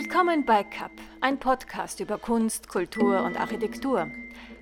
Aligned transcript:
Willkommen 0.00 0.44
bei 0.44 0.62
CAP, 0.62 0.92
ein 1.20 1.40
Podcast 1.40 1.98
über 1.98 2.18
Kunst, 2.18 2.68
Kultur 2.68 3.24
und 3.24 3.36
Architektur. 3.36 4.06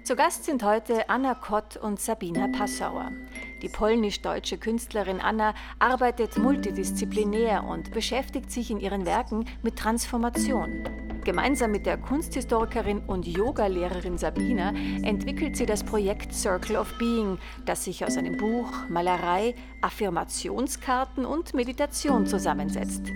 Zu 0.03 0.17
Gast 0.17 0.45
sind 0.45 0.62
heute 0.62 1.11
Anna 1.11 1.35
Kott 1.35 1.77
und 1.77 2.01
Sabina 2.01 2.48
Passauer. 2.48 3.12
Die 3.61 3.69
polnisch-deutsche 3.69 4.57
Künstlerin 4.57 5.21
Anna 5.21 5.53
arbeitet 5.79 6.38
multidisziplinär 6.38 7.64
und 7.64 7.91
beschäftigt 7.91 8.51
sich 8.51 8.71
in 8.71 8.80
ihren 8.80 9.04
Werken 9.04 9.45
mit 9.62 9.77
Transformation. 9.77 10.85
Gemeinsam 11.22 11.71
mit 11.71 11.84
der 11.84 11.98
Kunsthistorikerin 11.98 13.00
und 13.00 13.27
Yogalehrerin 13.27 14.16
Sabina 14.16 14.71
entwickelt 15.03 15.55
sie 15.59 15.66
das 15.66 15.84
Projekt 15.84 16.32
Circle 16.32 16.79
of 16.79 16.96
Being, 16.96 17.37
das 17.66 17.84
sich 17.84 18.07
aus 18.07 18.16
einem 18.16 18.39
Buch, 18.39 18.73
Malerei, 18.89 19.55
Affirmationskarten 19.82 21.27
und 21.27 21.53
Meditation 21.53 22.27
zusammensetzt. 22.27 23.12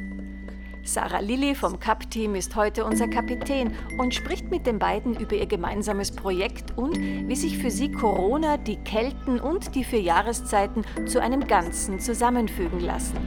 Sarah 0.83 1.21
Lilly 1.21 1.55
vom 1.55 1.79
CAP-Team 1.79 2.35
ist 2.35 2.57
heute 2.57 2.85
unser 2.85 3.07
Kapitän 3.07 3.75
und 3.99 4.15
spricht 4.15 4.51
mit 4.51 4.67
den 4.67 4.79
beiden 4.79 5.19
über 5.19 5.37
ihr 5.37 5.47
gemeinsames 5.47 6.11
Projekt 6.11 6.77
und 6.77 6.99
wie 6.99 7.37
sich 7.37 7.59
für 7.59 7.71
sie 7.71 7.93
Corona, 7.93 8.57
die 8.57 8.77
Kelten 8.77 9.39
und 9.41 9.75
die 9.75 9.85
vier 9.85 10.01
Jahreszeiten 10.01 10.85
zu 11.07 11.21
einem 11.21 11.47
Ganzen 11.47 12.01
zusammenfügen 12.01 12.81
lassen. 12.81 13.19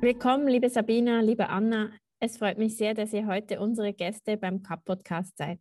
Willkommen, 0.00 0.48
liebe 0.48 0.68
Sabina, 0.68 1.20
liebe 1.20 1.48
Anna. 1.48 1.90
Es 2.20 2.36
freut 2.36 2.58
mich 2.58 2.76
sehr, 2.76 2.94
dass 2.94 3.12
ihr 3.12 3.26
heute 3.26 3.58
unsere 3.58 3.94
Gäste 3.94 4.36
beim 4.36 4.62
CAP-Podcast 4.62 5.36
seid. 5.38 5.60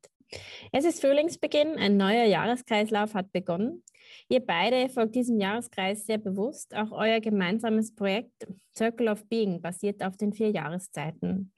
Es 0.71 0.85
ist 0.85 1.02
Frühlingsbeginn, 1.02 1.77
ein 1.77 1.98
neuer 1.98 2.26
Jahreskreislauf 2.26 3.13
hat 3.13 3.31
begonnen. 3.31 3.84
Ihr 4.30 4.40
beide 4.40 4.90
folgt 4.90 5.16
diesem 5.16 5.40
Jahreskreis 5.40 6.05
sehr 6.05 6.17
bewusst. 6.17 6.76
Auch 6.76 6.91
euer 6.91 7.20
gemeinsames 7.20 7.94
Projekt 7.94 8.48
Circle 8.76 9.09
of 9.09 9.26
Being 9.27 9.62
basiert 9.62 10.04
auf 10.04 10.17
den 10.17 10.34
vier 10.34 10.49
Jahreszeiten. 10.49 11.54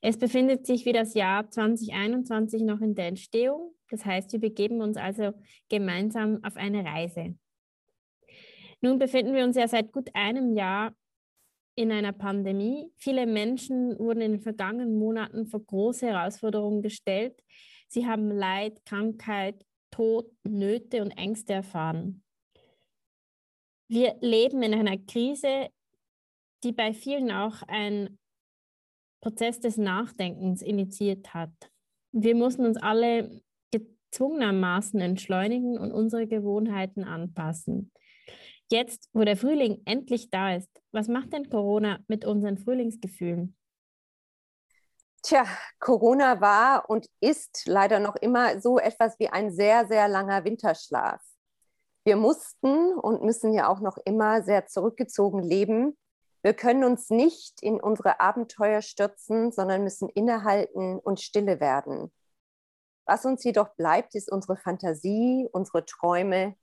Es 0.00 0.16
befindet 0.16 0.66
sich 0.66 0.84
wie 0.84 0.92
das 0.92 1.14
Jahr 1.14 1.50
2021 1.50 2.62
noch 2.62 2.80
in 2.80 2.94
der 2.94 3.06
Entstehung. 3.06 3.74
Das 3.90 4.04
heißt, 4.04 4.32
wir 4.32 4.40
begeben 4.40 4.80
uns 4.80 4.96
also 4.96 5.32
gemeinsam 5.68 6.42
auf 6.44 6.56
eine 6.56 6.84
Reise. 6.84 7.36
Nun 8.80 8.98
befinden 8.98 9.34
wir 9.34 9.44
uns 9.44 9.56
ja 9.56 9.66
seit 9.66 9.90
gut 9.90 10.08
einem 10.14 10.56
Jahr 10.56 10.94
in 11.74 11.90
einer 11.90 12.12
Pandemie. 12.12 12.92
Viele 12.96 13.26
Menschen 13.26 13.98
wurden 13.98 14.20
in 14.20 14.32
den 14.32 14.40
vergangenen 14.40 14.98
Monaten 14.98 15.46
vor 15.46 15.64
große 15.64 16.06
Herausforderungen 16.06 16.82
gestellt. 16.82 17.40
Sie 17.88 18.06
haben 18.06 18.30
Leid, 18.30 18.84
Krankheit, 18.84 19.64
Tod, 19.90 20.30
Nöte 20.44 21.02
und 21.02 21.12
Ängste 21.12 21.54
erfahren. 21.54 22.22
Wir 23.90 24.16
leben 24.20 24.62
in 24.62 24.74
einer 24.74 24.98
Krise, 24.98 25.70
die 26.62 26.72
bei 26.72 26.92
vielen 26.92 27.30
auch 27.30 27.62
ein 27.62 28.18
Prozess 29.22 29.60
des 29.60 29.76
Nachdenkens 29.78 30.62
initiiert 30.62 31.32
hat. 31.34 31.52
Wir 32.12 32.34
mussten 32.34 32.64
uns 32.64 32.76
alle 32.76 33.42
gezwungenermaßen 33.70 35.00
entschleunigen 35.00 35.78
und 35.78 35.92
unsere 35.92 36.26
Gewohnheiten 36.26 37.04
anpassen. 37.04 37.90
Jetzt, 38.70 39.08
wo 39.14 39.24
der 39.24 39.36
Frühling 39.36 39.80
endlich 39.86 40.30
da 40.30 40.54
ist, 40.54 40.70
was 40.92 41.08
macht 41.08 41.32
denn 41.32 41.48
Corona 41.48 42.00
mit 42.06 42.26
unseren 42.26 42.58
Frühlingsgefühlen? 42.58 43.57
Tja, 45.28 45.44
Corona 45.78 46.40
war 46.40 46.88
und 46.88 47.06
ist 47.20 47.66
leider 47.66 48.00
noch 48.00 48.16
immer 48.16 48.62
so 48.62 48.78
etwas 48.78 49.18
wie 49.18 49.28
ein 49.28 49.52
sehr, 49.52 49.86
sehr 49.86 50.08
langer 50.08 50.44
Winterschlaf. 50.44 51.20
Wir 52.06 52.16
mussten 52.16 52.94
und 52.94 53.22
müssen 53.22 53.52
ja 53.52 53.68
auch 53.68 53.80
noch 53.80 53.98
immer 54.06 54.42
sehr 54.42 54.64
zurückgezogen 54.64 55.42
leben. 55.42 55.98
Wir 56.40 56.54
können 56.54 56.82
uns 56.82 57.10
nicht 57.10 57.62
in 57.62 57.78
unsere 57.78 58.20
Abenteuer 58.20 58.80
stürzen, 58.80 59.52
sondern 59.52 59.84
müssen 59.84 60.08
innehalten 60.08 60.98
und 60.98 61.20
stille 61.20 61.60
werden. 61.60 62.10
Was 63.04 63.26
uns 63.26 63.44
jedoch 63.44 63.74
bleibt, 63.76 64.14
ist 64.14 64.32
unsere 64.32 64.56
Fantasie, 64.56 65.46
unsere 65.52 65.84
Träume, 65.84 66.56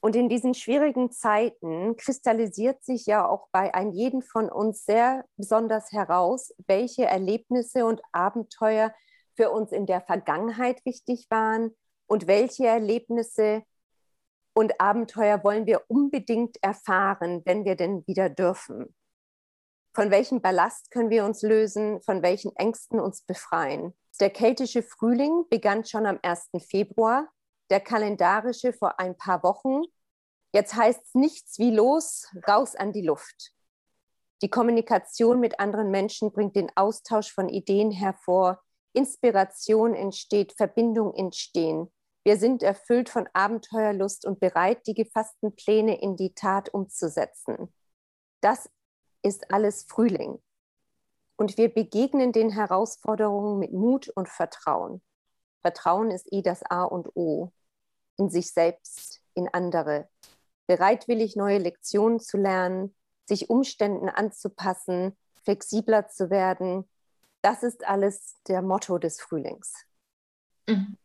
und 0.00 0.16
in 0.16 0.28
diesen 0.28 0.54
schwierigen 0.54 1.10
Zeiten 1.12 1.96
kristallisiert 1.96 2.82
sich 2.82 3.06
ja 3.06 3.28
auch 3.28 3.48
bei 3.52 3.74
einem 3.74 3.92
jeden 3.92 4.22
von 4.22 4.50
uns 4.50 4.84
sehr 4.84 5.24
besonders 5.36 5.92
heraus, 5.92 6.54
welche 6.66 7.04
Erlebnisse 7.04 7.84
und 7.84 8.00
Abenteuer 8.12 8.94
für 9.36 9.50
uns 9.50 9.72
in 9.72 9.86
der 9.86 10.00
Vergangenheit 10.00 10.84
wichtig 10.86 11.26
waren 11.28 11.76
und 12.06 12.26
welche 12.26 12.66
Erlebnisse 12.66 13.62
und 14.54 14.80
Abenteuer 14.80 15.44
wollen 15.44 15.66
wir 15.66 15.82
unbedingt 15.88 16.56
erfahren, 16.62 17.42
wenn 17.44 17.64
wir 17.64 17.76
denn 17.76 18.06
wieder 18.06 18.28
dürfen. 18.30 18.94
Von 19.94 20.10
welchem 20.10 20.40
Ballast 20.40 20.90
können 20.90 21.10
wir 21.10 21.24
uns 21.24 21.42
lösen, 21.42 22.00
von 22.02 22.22
welchen 22.22 22.54
Ängsten 22.56 23.00
uns 23.00 23.22
befreien. 23.22 23.94
Der 24.20 24.30
keltische 24.30 24.82
Frühling 24.82 25.44
begann 25.48 25.84
schon 25.84 26.06
am 26.06 26.18
1. 26.22 26.50
Februar 26.68 27.28
der 27.70 27.80
kalendarische 27.80 28.72
vor 28.72 28.98
ein 28.98 29.16
paar 29.16 29.42
Wochen. 29.42 29.82
Jetzt 30.52 30.74
heißt 30.74 31.00
es 31.04 31.14
nichts 31.14 31.58
wie 31.58 31.70
los, 31.70 32.26
raus 32.46 32.74
an 32.74 32.92
die 32.92 33.02
Luft. 33.02 33.52
Die 34.42 34.50
Kommunikation 34.50 35.38
mit 35.38 35.60
anderen 35.60 35.90
Menschen 35.90 36.32
bringt 36.32 36.56
den 36.56 36.74
Austausch 36.76 37.32
von 37.32 37.48
Ideen 37.48 37.90
hervor, 37.90 38.60
Inspiration 38.92 39.94
entsteht, 39.94 40.52
Verbindung 40.52 41.14
entstehen. 41.14 41.92
Wir 42.24 42.36
sind 42.36 42.62
erfüllt 42.62 43.08
von 43.08 43.28
Abenteuerlust 43.32 44.26
und 44.26 44.40
bereit, 44.40 44.86
die 44.86 44.94
gefassten 44.94 45.54
Pläne 45.54 46.00
in 46.00 46.16
die 46.16 46.34
Tat 46.34 46.74
umzusetzen. 46.74 47.72
Das 48.40 48.68
ist 49.22 49.52
alles 49.52 49.84
Frühling. 49.84 50.42
Und 51.36 51.56
wir 51.56 51.72
begegnen 51.72 52.32
den 52.32 52.50
Herausforderungen 52.50 53.58
mit 53.58 53.72
Mut 53.72 54.08
und 54.08 54.28
Vertrauen. 54.28 55.02
Vertrauen 55.60 56.10
ist 56.10 56.30
eh 56.32 56.42
das 56.42 56.62
A 56.62 56.84
und 56.84 57.14
O 57.14 57.52
in 58.20 58.28
sich 58.28 58.52
selbst, 58.52 59.22
in 59.34 59.48
andere, 59.48 60.08
bereitwillig 60.66 61.34
neue 61.36 61.58
Lektionen 61.58 62.20
zu 62.20 62.36
lernen, 62.36 62.94
sich 63.24 63.48
Umständen 63.48 64.08
anzupassen, 64.08 65.16
flexibler 65.42 66.08
zu 66.08 66.30
werden. 66.30 66.88
Das 67.42 67.62
ist 67.62 67.84
alles 67.86 68.36
der 68.46 68.60
Motto 68.60 68.98
des 68.98 69.20
Frühlings. 69.20 69.72
Mhm. 70.68 70.96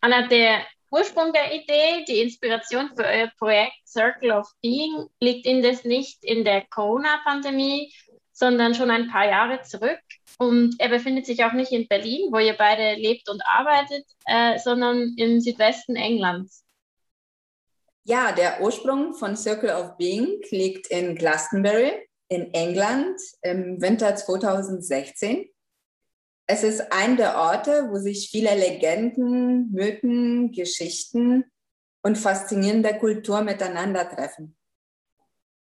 Anna, 0.00 0.28
der 0.28 0.64
Ursprung 0.90 1.32
der 1.32 1.52
Idee, 1.52 2.04
die 2.06 2.22
Inspiration 2.22 2.90
für 2.94 3.04
euer 3.04 3.30
Projekt 3.36 3.86
Circle 3.86 4.30
of 4.30 4.48
Being 4.62 5.08
liegt 5.20 5.44
indes 5.44 5.84
nicht 5.84 6.24
in 6.24 6.44
der 6.44 6.64
Corona-Pandemie, 6.66 7.92
sondern 8.32 8.74
schon 8.74 8.90
ein 8.90 9.10
paar 9.10 9.26
Jahre 9.26 9.60
zurück. 9.62 10.00
Und 10.38 10.76
er 10.78 10.88
befindet 10.88 11.26
sich 11.26 11.44
auch 11.44 11.52
nicht 11.52 11.72
in 11.72 11.88
Berlin, 11.88 12.32
wo 12.32 12.38
ihr 12.38 12.56
beide 12.56 12.94
lebt 12.94 13.28
und 13.28 13.42
arbeitet, 13.44 14.06
äh, 14.26 14.58
sondern 14.58 15.14
im 15.16 15.40
Südwesten 15.40 15.96
Englands. 15.96 16.64
Ja, 18.04 18.32
der 18.32 18.62
Ursprung 18.62 19.14
von 19.14 19.36
Circle 19.36 19.70
of 19.70 19.96
Being 19.96 20.40
liegt 20.50 20.86
in 20.86 21.16
Glastonbury 21.16 22.08
in 22.28 22.52
England 22.52 23.20
im 23.42 23.80
Winter 23.80 24.14
2016. 24.14 25.48
Es 26.46 26.62
ist 26.62 26.92
ein 26.92 27.16
der 27.16 27.36
Orte, 27.36 27.88
wo 27.90 27.96
sich 27.96 28.30
viele 28.30 28.54
Legenden, 28.54 29.70
Mythen, 29.72 30.52
Geschichten 30.52 31.44
und 32.02 32.16
faszinierende 32.16 32.96
Kultur 32.98 33.42
miteinander 33.42 34.08
treffen. 34.08 34.57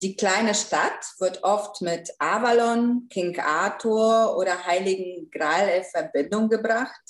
Die 0.04 0.16
kleine 0.16 0.54
Stadt 0.54 1.16
wird 1.18 1.44
oft 1.44 1.82
mit 1.82 2.14
Avalon, 2.20 3.08
King 3.10 3.40
Arthur 3.40 4.38
oder 4.38 4.66
Heiligen 4.66 5.32
Gral 5.32 5.70
in 5.70 5.84
Verbindung 5.84 6.50
gebracht. 6.50 7.02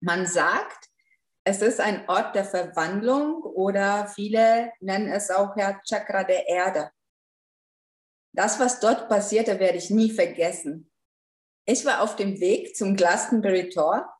Man 0.00 0.26
sagt, 0.26 0.88
es 1.44 1.62
ist 1.62 1.80
ein 1.80 2.08
Ort 2.08 2.34
der 2.34 2.44
Verwandlung 2.44 3.42
oder 3.42 4.08
viele 4.08 4.72
nennen 4.80 5.08
es 5.08 5.30
auch 5.30 5.56
ja 5.56 5.80
Chakra 5.84 6.24
der 6.24 6.48
Erde. 6.48 6.90
Das, 8.32 8.58
was 8.58 8.80
dort 8.80 9.08
passierte, 9.08 9.60
werde 9.60 9.78
ich 9.78 9.90
nie 9.90 10.10
vergessen. 10.10 10.90
Ich 11.66 11.84
war 11.84 12.00
auf 12.02 12.16
dem 12.16 12.40
Weg 12.40 12.74
zum 12.74 12.96
Glastonbury 12.96 13.68
Tor 13.68 14.12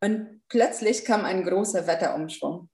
und 0.00 0.42
plötzlich 0.48 1.04
kam 1.04 1.24
ein 1.24 1.44
großer 1.44 1.86
Wetterumschwung. 1.86 2.68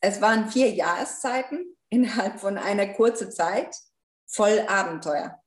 Es 0.00 0.20
waren 0.20 0.50
vier 0.50 0.70
Jahreszeiten 0.70 1.77
innerhalb 1.90 2.40
von 2.40 2.58
einer 2.58 2.86
kurzen 2.94 3.30
Zeit 3.30 3.74
voll 4.26 4.60
Abenteuer. 4.68 5.42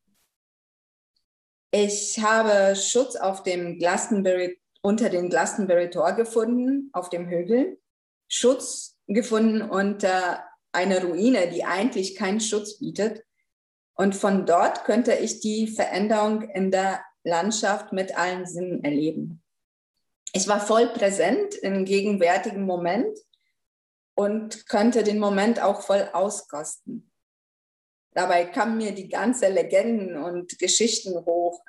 Ich 1.71 2.19
habe 2.19 2.75
Schutz 2.75 3.15
auf 3.15 3.43
dem 3.43 3.79
Glastonbury, 3.79 4.59
unter 4.81 5.09
dem 5.09 5.29
Glastonbury 5.29 5.89
Tor 5.89 6.13
gefunden, 6.13 6.89
auf 6.93 7.09
dem 7.09 7.29
Hügel. 7.29 7.79
Schutz 8.27 8.97
gefunden 9.07 9.61
unter 9.61 10.43
einer 10.73 11.03
Ruine, 11.03 11.49
die 11.49 11.63
eigentlich 11.63 12.15
keinen 12.15 12.41
Schutz 12.41 12.79
bietet. 12.79 13.23
Und 13.93 14.15
von 14.15 14.45
dort 14.45 14.83
könnte 14.85 15.13
ich 15.13 15.41
die 15.41 15.67
Veränderung 15.67 16.41
in 16.49 16.71
der 16.71 17.01
Landschaft 17.23 17.93
mit 17.93 18.17
allen 18.17 18.45
Sinnen 18.45 18.83
erleben. 18.83 19.43
Ich 20.33 20.47
war 20.47 20.59
voll 20.59 20.87
präsent 20.87 21.55
im 21.55 21.85
gegenwärtigen 21.85 22.65
Moment 22.65 23.17
und 24.21 24.67
könnte 24.67 25.03
den 25.03 25.17
Moment 25.17 25.59
auch 25.61 25.81
voll 25.81 26.07
auskosten. 26.13 27.11
Dabei 28.13 28.45
kamen 28.45 28.77
mir 28.77 28.91
die 28.91 29.09
ganzen 29.09 29.51
Legenden 29.51 30.15
und 30.17 30.59
Geschichten 30.59 31.25
hoch. 31.25 31.63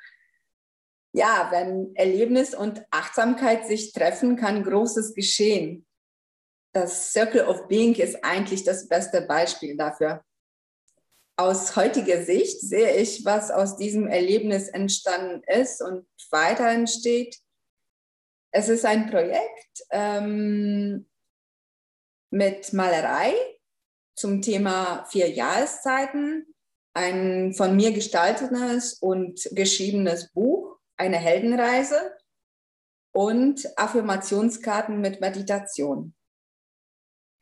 Ja, 1.14 1.48
wenn 1.50 1.94
Erlebnis 1.96 2.54
und 2.54 2.84
Achtsamkeit 2.90 3.66
sich 3.66 3.92
treffen, 3.92 4.36
kann 4.36 4.64
Großes 4.64 5.14
geschehen. 5.14 5.86
Das 6.74 7.12
Circle 7.12 7.46
of 7.46 7.68
Being 7.68 7.94
ist 7.94 8.22
eigentlich 8.22 8.64
das 8.64 8.86
beste 8.86 9.22
Beispiel 9.22 9.76
dafür. 9.76 10.22
Aus 11.38 11.74
heutiger 11.76 12.22
Sicht 12.22 12.60
sehe 12.60 12.96
ich, 12.96 13.24
was 13.24 13.50
aus 13.50 13.78
diesem 13.78 14.08
Erlebnis 14.08 14.68
entstanden 14.68 15.42
ist 15.46 15.80
und 15.80 16.06
weiter 16.30 16.68
entsteht. 16.68 17.38
Es 18.50 18.68
ist 18.68 18.84
ein 18.84 19.10
Projekt 19.10 19.84
ähm, 19.90 21.08
mit 22.32 22.72
Malerei 22.72 23.34
zum 24.16 24.42
Thema 24.42 25.04
vier 25.04 25.30
Jahreszeiten, 25.30 26.46
ein 26.94 27.54
von 27.54 27.76
mir 27.76 27.92
gestaltetes 27.92 28.94
und 28.94 29.48
geschriebenes 29.52 30.32
Buch, 30.32 30.78
eine 30.96 31.18
Heldenreise 31.18 32.12
und 33.12 33.66
Affirmationskarten 33.76 35.00
mit 35.00 35.20
Meditation. 35.20 36.14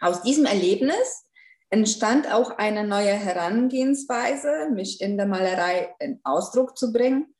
Aus 0.00 0.22
diesem 0.22 0.46
Erlebnis 0.46 1.26
entstand 1.68 2.32
auch 2.32 2.50
eine 2.58 2.86
neue 2.86 3.12
Herangehensweise, 3.12 4.70
mich 4.72 5.00
in 5.00 5.16
der 5.16 5.26
Malerei 5.26 5.94
in 6.00 6.20
Ausdruck 6.24 6.76
zu 6.76 6.92
bringen. 6.92 7.34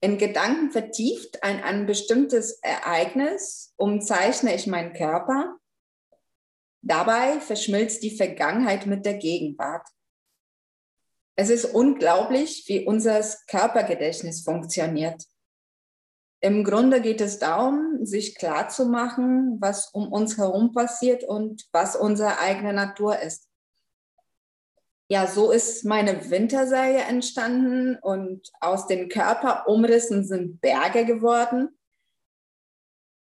In 0.00 0.16
Gedanken 0.16 0.70
vertieft 0.70 1.42
ein, 1.42 1.62
ein 1.62 1.86
bestimmtes 1.86 2.60
Ereignis 2.62 3.74
umzeichne 3.76 4.54
ich 4.54 4.66
meinen 4.66 4.94
Körper. 4.94 5.58
Dabei 6.82 7.40
verschmilzt 7.40 8.02
die 8.02 8.16
Vergangenheit 8.16 8.86
mit 8.86 9.04
der 9.04 9.14
Gegenwart. 9.14 9.86
Es 11.34 11.50
ist 11.50 11.66
unglaublich, 11.66 12.64
wie 12.66 12.84
unser 12.84 13.24
Körpergedächtnis 13.46 14.42
funktioniert. 14.42 15.24
Im 16.40 16.62
Grunde 16.62 17.00
geht 17.00 17.20
es 17.20 17.38
darum, 17.38 18.04
sich 18.04 18.36
klarzumachen, 18.36 19.60
was 19.60 19.88
um 19.92 20.12
uns 20.12 20.38
herum 20.38 20.72
passiert 20.72 21.24
und 21.24 21.66
was 21.72 21.96
unsere 21.96 22.38
eigene 22.38 22.72
Natur 22.72 23.18
ist. 23.18 23.48
Ja, 25.10 25.26
so 25.26 25.50
ist 25.50 25.84
meine 25.84 26.30
Winterserie 26.30 27.02
entstanden 27.02 27.96
und 28.02 28.50
aus 28.60 28.86
den 28.86 29.08
Körperumrissen 29.08 30.24
sind 30.24 30.60
Berge 30.60 31.06
geworden. 31.06 31.78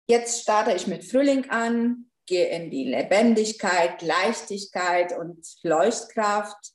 Jetzt 0.07 0.41
starte 0.41 0.73
ich 0.73 0.87
mit 0.87 1.05
Frühling 1.05 1.49
an, 1.49 2.09
gehe 2.25 2.47
in 2.47 2.69
die 2.69 2.85
Lebendigkeit, 2.85 4.01
Leichtigkeit 4.01 5.17
und 5.17 5.45
Leuchtkraft. 5.63 6.73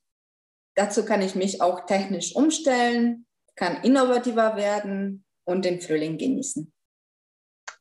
Dazu 0.75 1.05
kann 1.05 1.23
ich 1.23 1.35
mich 1.35 1.61
auch 1.61 1.87
technisch 1.87 2.35
umstellen, 2.35 3.27
kann 3.57 3.83
innovativer 3.83 4.57
werden 4.57 5.25
und 5.45 5.65
den 5.65 5.81
Frühling 5.81 6.17
genießen. 6.19 6.73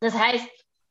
Das 0.02 0.14
heißt, 0.14 0.48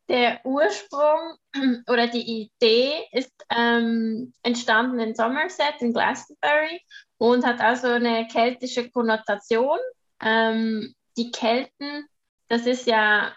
der 0.09 0.41
Ursprung 0.45 1.37
oder 1.89 2.07
die 2.07 2.43
Idee 2.43 3.07
ist 3.13 3.33
ähm, 3.55 4.33
entstanden 4.43 4.99
in 5.01 5.15
Somerset 5.15 5.75
in 5.81 5.93
Glastonbury 5.93 6.81
und 7.19 7.45
hat 7.45 7.61
also 7.61 7.89
eine 7.89 8.27
keltische 8.29 8.91
Konnotation. 8.91 9.79
Ähm, 10.21 10.95
die 11.17 11.31
Kelten, 11.31 12.07
das 12.49 12.67
ist 12.67 12.87
ja 12.87 13.35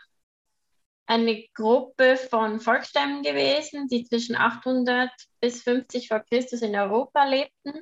eine 1.11 1.43
Gruppe 1.53 2.15
von 2.15 2.61
Volksstämmen 2.61 3.21
gewesen, 3.21 3.89
die 3.89 4.05
zwischen 4.05 4.37
800 4.37 5.09
bis 5.41 5.61
50 5.63 6.07
vor 6.07 6.21
Christus 6.21 6.61
in 6.61 6.73
Europa 6.73 7.25
lebten. 7.25 7.81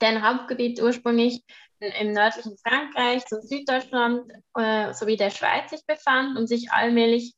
Deren 0.00 0.22
Hauptgebiet 0.22 0.80
ursprünglich 0.80 1.42
im 1.80 2.12
nördlichen 2.12 2.56
Frankreich, 2.58 3.24
so 3.28 3.40
Süddeutschland 3.40 4.30
äh, 4.54 4.94
sowie 4.94 5.16
der 5.16 5.30
Schweiz 5.30 5.70
sich 5.70 5.84
befand 5.84 6.38
und 6.38 6.46
sich 6.46 6.70
allmählich 6.70 7.34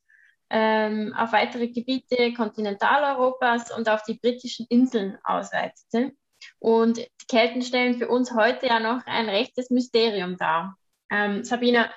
ähm, 0.50 1.14
auf 1.16 1.32
weitere 1.32 1.68
Gebiete 1.68 2.34
Kontinentaleuropas 2.34 3.74
und 3.74 3.88
auf 3.88 4.02
die 4.02 4.18
britischen 4.18 4.66
Inseln 4.68 5.16
ausweitete. 5.24 6.12
Und 6.58 6.98
die 6.98 7.26
Kelten 7.26 7.62
stellen 7.62 7.96
für 7.96 8.08
uns 8.08 8.34
heute 8.34 8.66
ja 8.66 8.80
noch 8.80 9.06
ein 9.06 9.30
rechtes 9.30 9.70
Mysterium 9.70 10.36
dar. 10.36 10.76
Ähm, 11.10 11.42
Sabina, 11.42 11.90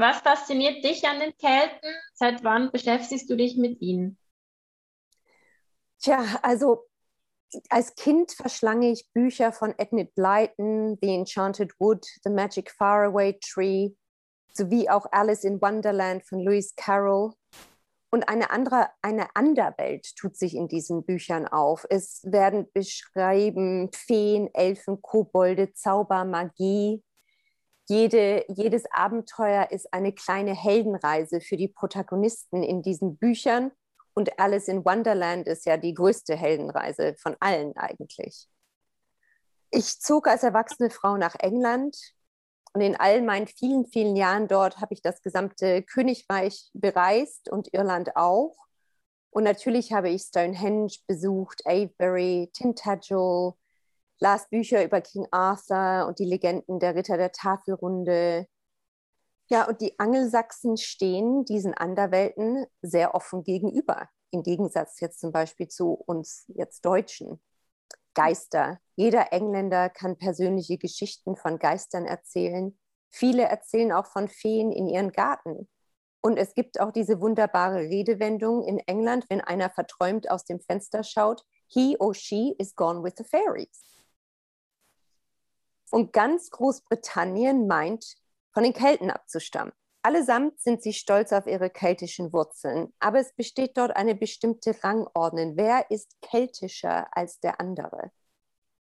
was 0.00 0.18
fasziniert 0.18 0.82
dich 0.84 1.06
an 1.06 1.20
den 1.20 1.36
Kelten? 1.36 1.94
Seit 2.14 2.42
wann 2.42 2.72
beschäftigst 2.72 3.28
du 3.30 3.36
dich 3.36 3.56
mit 3.56 3.80
ihnen? 3.80 4.18
Tja, 6.00 6.24
also 6.42 6.86
als 7.68 7.94
Kind 7.94 8.32
verschlange 8.32 8.90
ich 8.90 9.10
Bücher 9.12 9.52
von 9.52 9.74
Enid 9.76 10.14
Blyton, 10.14 10.98
The 11.00 11.14
Enchanted 11.14 11.72
Wood, 11.78 12.04
The 12.22 12.30
Magic 12.30 12.70
Faraway 12.70 13.38
Tree, 13.40 13.90
sowie 14.52 14.88
auch 14.88 15.06
Alice 15.12 15.44
in 15.44 15.60
Wonderland 15.60 16.24
von 16.24 16.40
Lewis 16.40 16.74
Carroll. 16.76 17.32
Und 18.12 18.28
eine 18.28 18.50
andere, 18.50 18.88
eine 19.02 19.28
Anderwelt 19.36 20.16
tut 20.16 20.36
sich 20.36 20.56
in 20.56 20.66
diesen 20.66 21.04
Büchern 21.04 21.46
auf. 21.46 21.86
Es 21.90 22.22
werden 22.24 22.66
beschrieben 22.72 23.90
Feen, 23.94 24.52
Elfen, 24.52 25.00
Kobolde, 25.00 25.72
Zauber, 25.72 26.24
Magie. 26.24 27.02
Jede, 27.90 28.44
jedes 28.46 28.84
Abenteuer 28.92 29.72
ist 29.72 29.92
eine 29.92 30.12
kleine 30.12 30.54
Heldenreise 30.54 31.40
für 31.40 31.56
die 31.56 31.66
Protagonisten 31.66 32.62
in 32.62 32.82
diesen 32.82 33.16
Büchern 33.16 33.72
und 34.14 34.38
Alice 34.38 34.68
in 34.68 34.84
Wonderland 34.84 35.48
ist 35.48 35.66
ja 35.66 35.76
die 35.76 35.92
größte 35.92 36.36
Heldenreise 36.36 37.16
von 37.18 37.34
allen 37.40 37.76
eigentlich. 37.76 38.46
Ich 39.72 39.98
zog 39.98 40.28
als 40.28 40.44
erwachsene 40.44 40.90
Frau 40.90 41.16
nach 41.16 41.34
England 41.40 41.96
und 42.74 42.80
in 42.80 42.94
all 42.94 43.22
meinen 43.22 43.48
vielen, 43.48 43.84
vielen 43.86 44.14
Jahren 44.14 44.46
dort 44.46 44.80
habe 44.80 44.94
ich 44.94 45.02
das 45.02 45.20
gesamte 45.20 45.82
Königreich 45.82 46.70
bereist 46.72 47.50
und 47.50 47.74
Irland 47.74 48.14
auch. 48.14 48.54
Und 49.30 49.42
natürlich 49.42 49.92
habe 49.92 50.10
ich 50.10 50.22
Stonehenge 50.22 50.92
besucht, 51.08 51.66
Avebury, 51.66 52.50
Tintagel, 52.52 53.54
las 54.20 54.48
Bücher 54.48 54.84
über 54.84 55.00
King 55.00 55.26
Arthur 55.30 56.06
und 56.06 56.18
die 56.18 56.24
Legenden 56.26 56.78
der 56.78 56.94
Ritter 56.94 57.16
der 57.16 57.32
Tafelrunde, 57.32 58.46
ja, 59.48 59.66
und 59.66 59.80
die 59.80 59.98
Angelsachsen 59.98 60.76
stehen 60.76 61.44
diesen 61.44 61.74
Anderwelten 61.74 62.66
sehr 62.82 63.16
offen 63.16 63.42
gegenüber, 63.42 64.08
im 64.30 64.44
Gegensatz 64.44 65.00
jetzt 65.00 65.18
zum 65.18 65.32
Beispiel 65.32 65.66
zu 65.66 65.92
uns 65.92 66.44
jetzt 66.54 66.84
Deutschen. 66.84 67.42
Geister. 68.14 68.78
Jeder 68.94 69.32
Engländer 69.32 69.88
kann 69.88 70.16
persönliche 70.16 70.78
Geschichten 70.78 71.36
von 71.36 71.58
Geistern 71.58 72.06
erzählen. 72.06 72.78
Viele 73.08 73.42
erzählen 73.42 73.92
auch 73.92 74.06
von 74.06 74.28
Feen 74.28 74.70
in 74.72 74.88
ihren 74.88 75.10
Garten. 75.10 75.68
Und 76.20 76.36
es 76.36 76.54
gibt 76.54 76.80
auch 76.80 76.92
diese 76.92 77.20
wunderbare 77.20 77.80
Redewendung 77.80 78.62
in 78.62 78.78
England, 78.80 79.26
wenn 79.30 79.40
einer 79.40 79.70
verträumt 79.70 80.30
aus 80.30 80.44
dem 80.44 80.60
Fenster 80.60 81.02
schaut, 81.02 81.44
he 81.66 81.96
or 81.98 82.14
she 82.14 82.54
is 82.58 82.74
gone 82.76 83.02
with 83.02 83.14
the 83.16 83.24
fairies. 83.24 83.82
Und 85.90 86.12
ganz 86.12 86.50
Großbritannien 86.50 87.66
meint, 87.66 88.16
von 88.52 88.62
den 88.62 88.72
Kelten 88.72 89.10
abzustammen. 89.10 89.72
Allesamt 90.02 90.60
sind 90.60 90.82
sie 90.82 90.94
stolz 90.94 91.32
auf 91.32 91.46
ihre 91.46 91.68
keltischen 91.68 92.32
Wurzeln, 92.32 92.92
aber 93.00 93.20
es 93.20 93.34
besteht 93.34 93.76
dort 93.76 93.94
eine 93.94 94.14
bestimmte 94.14 94.74
Rangordnung. 94.82 95.56
Wer 95.56 95.90
ist 95.90 96.16
keltischer 96.22 97.06
als 97.14 97.38
der 97.40 97.60
andere? 97.60 98.10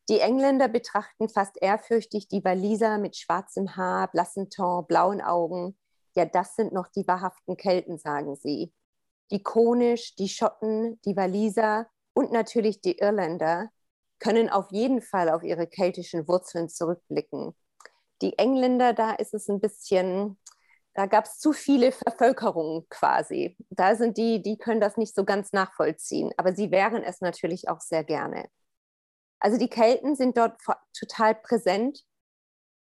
Die 0.08 0.22
Engländer 0.22 0.70
betrachten 0.70 1.28
fast 1.28 1.62
ehrfürchtig 1.62 2.30
die 2.30 2.44
Waliser 2.44 2.98
mit 2.98 3.18
schwarzem 3.18 3.76
Haar, 3.76 4.10
blassen 4.10 4.50
Ton, 4.50 4.88
blauen 4.88 5.22
Augen. 5.22 5.78
Ja, 6.16 6.26
das 6.26 6.56
sind 6.56 6.74
noch 6.74 6.88
die 6.88 7.08
wahrhaften 7.08 7.58
Kelten, 7.58 7.98
sagen 7.98 8.36
sie. 8.36 8.74
Die 9.30 9.44
Konisch, 9.44 10.16
die 10.16 10.30
Schotten, 10.30 11.00
die 11.06 11.16
Waliser 11.16 11.88
und 12.14 12.32
natürlich 12.32 12.82
die 12.82 12.98
Irländer 12.98 13.70
können 14.20 14.50
auf 14.50 14.72
jeden 14.72 15.02
Fall 15.02 15.30
auf 15.30 15.44
ihre 15.44 15.68
keltischen 15.68 16.28
Wurzeln 16.28 16.70
zurückblicken 16.70 17.56
die 18.22 18.38
Engländer, 18.38 18.94
da 18.94 19.12
ist 19.14 19.34
es 19.34 19.50
ein 19.50 19.60
bisschen, 19.60 20.38
da 20.94 21.06
gab 21.06 21.26
es 21.26 21.40
zu 21.40 21.54
viele 21.54 21.92
Vervölkerungen 21.92 22.88
quasi. 22.90 23.56
Da 23.70 23.96
sind 23.96 24.18
die, 24.18 24.42
die 24.42 24.58
können 24.58 24.82
das 24.82 24.98
nicht 24.98 25.16
so 25.16 25.26
ganz 25.26 25.54
nachvollziehen, 25.54 26.32
aber 26.38 26.54
sie 26.54 26.72
wären 26.72 27.04
es 27.04 27.22
natürlich 27.22 27.70
auch 27.70 27.82
sehr 27.82 28.04
gerne. 28.04 28.50
Also 29.40 29.58
die 29.58 29.70
Kelten 29.70 30.16
sind 30.16 30.38
dort 30.38 30.60
total 30.98 31.36
präsent 31.36 32.04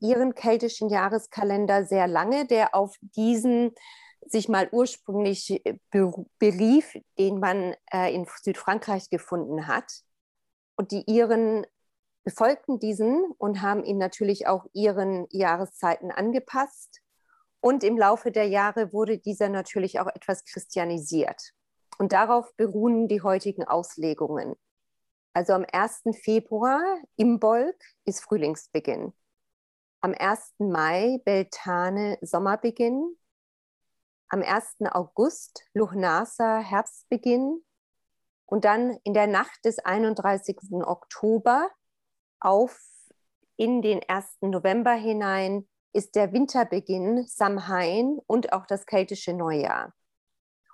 ihren 0.00 0.34
keltischen 0.34 0.88
Jahreskalender 0.88 1.84
sehr 1.84 2.06
lange, 2.06 2.46
der 2.46 2.74
auf 2.74 2.96
diesen 3.00 3.72
sich 4.26 4.48
mal 4.48 4.68
ursprünglich 4.70 5.62
berief, 6.38 6.96
den 7.18 7.40
man 7.40 7.74
äh, 7.92 8.14
in 8.14 8.26
Südfrankreich 8.42 9.10
gefunden 9.10 9.66
hat. 9.66 9.90
Und 10.76 10.92
die 10.92 11.04
Iren 11.06 11.66
befolgten 12.24 12.78
diesen 12.78 13.24
und 13.38 13.62
haben 13.62 13.84
ihn 13.84 13.98
natürlich 13.98 14.46
auch 14.46 14.66
ihren 14.72 15.26
Jahreszeiten 15.30 16.10
angepasst. 16.10 17.00
Und 17.60 17.84
im 17.84 17.96
Laufe 17.96 18.32
der 18.32 18.48
Jahre 18.48 18.92
wurde 18.92 19.18
dieser 19.18 19.48
natürlich 19.48 20.00
auch 20.00 20.08
etwas 20.08 20.44
christianisiert. 20.44 21.52
Und 21.98 22.12
darauf 22.12 22.54
beruhen 22.56 23.08
die 23.08 23.22
heutigen 23.22 23.64
Auslegungen. 23.64 24.56
Also 25.34 25.52
am 25.54 25.64
1. 25.70 26.02
Februar 26.22 26.82
im 27.16 27.38
Bolk 27.38 27.76
ist 28.04 28.20
Frühlingsbeginn. 28.20 29.12
Am 30.00 30.14
1. 30.18 30.54
Mai 30.58 31.20
Beltane 31.24 32.18
Sommerbeginn. 32.20 33.16
Am 34.28 34.42
1. 34.42 34.76
August 34.90 35.64
Luhnasa 35.74 36.58
Herbstbeginn. 36.58 37.64
Und 38.46 38.64
dann 38.64 38.98
in 39.04 39.14
der 39.14 39.26
Nacht 39.26 39.64
des 39.64 39.78
31. 39.78 40.58
Oktober 40.84 41.70
auf 42.44 42.80
in 43.56 43.82
den 43.82 44.00
1. 44.08 44.38
November 44.42 44.92
hinein 44.92 45.68
ist 45.92 46.14
der 46.16 46.32
Winterbeginn 46.32 47.26
Samhain 47.26 48.18
und 48.26 48.52
auch 48.52 48.66
das 48.66 48.86
keltische 48.86 49.34
Neujahr. 49.34 49.92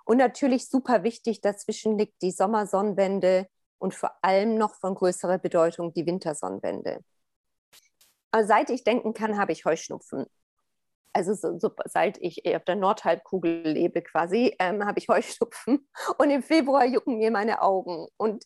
Und 0.05 0.17
natürlich 0.17 0.69
super 0.69 1.03
wichtig, 1.03 1.41
dazwischen 1.41 1.97
liegt 1.97 2.21
die 2.21 2.31
Sommersonnenwende 2.31 3.47
und 3.77 3.93
vor 3.93 4.11
allem 4.21 4.57
noch 4.57 4.73
von 4.75 4.95
größerer 4.95 5.37
Bedeutung 5.37 5.93
die 5.93 6.05
Wintersonnenwende. 6.05 7.03
Aber 8.31 8.43
seit 8.45 8.69
ich 8.69 8.83
denken 8.83 9.13
kann, 9.13 9.37
habe 9.37 9.51
ich 9.51 9.65
Heuschnupfen. 9.65 10.25
Also 11.13 11.33
so, 11.33 11.57
so, 11.59 11.71
seit 11.85 12.17
ich 12.19 12.43
auf 12.55 12.63
der 12.63 12.75
Nordhalbkugel 12.75 13.63
lebe 13.67 14.01
quasi, 14.01 14.55
ähm, 14.59 14.85
habe 14.85 14.99
ich 14.99 15.07
Heuschnupfen. 15.09 15.87
Und 16.17 16.29
im 16.29 16.43
Februar 16.43 16.85
jucken 16.85 17.17
mir 17.17 17.31
meine 17.31 17.61
Augen. 17.61 18.07
Und 18.17 18.45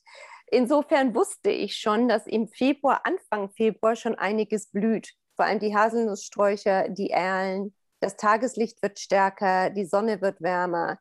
insofern 0.54 1.16
wusste 1.16 1.50
ich 1.50 1.78
schon, 1.78 2.08
dass 2.08 2.28
im 2.28 2.48
Februar, 2.48 3.02
Anfang 3.06 3.50
Februar 3.52 3.96
schon 3.96 4.16
einiges 4.16 4.70
blüht. 4.70 5.14
Vor 5.36 5.46
allem 5.46 5.60
die 5.60 5.76
Haselnusssträucher, 5.76 6.90
die 6.90 7.10
Erlen. 7.10 7.76
Das 8.00 8.16
Tageslicht 8.18 8.82
wird 8.82 9.00
stärker, 9.00 9.70
die 9.70 9.86
Sonne 9.86 10.22
wird 10.22 10.42
wärmer. 10.42 11.00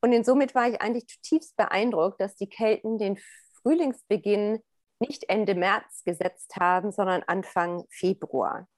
Und 0.00 0.12
insomit 0.12 0.54
war 0.54 0.68
ich 0.68 0.80
eigentlich 0.80 1.06
zutiefst 1.08 1.56
beeindruckt, 1.56 2.20
dass 2.20 2.34
die 2.34 2.48
Kelten 2.48 2.98
den 2.98 3.18
Frühlingsbeginn 3.62 4.62
nicht 4.98 5.28
Ende 5.28 5.54
März 5.54 6.02
gesetzt 6.04 6.56
haben, 6.58 6.92
sondern 6.92 7.22
Anfang 7.26 7.84
Februar. 7.90 8.68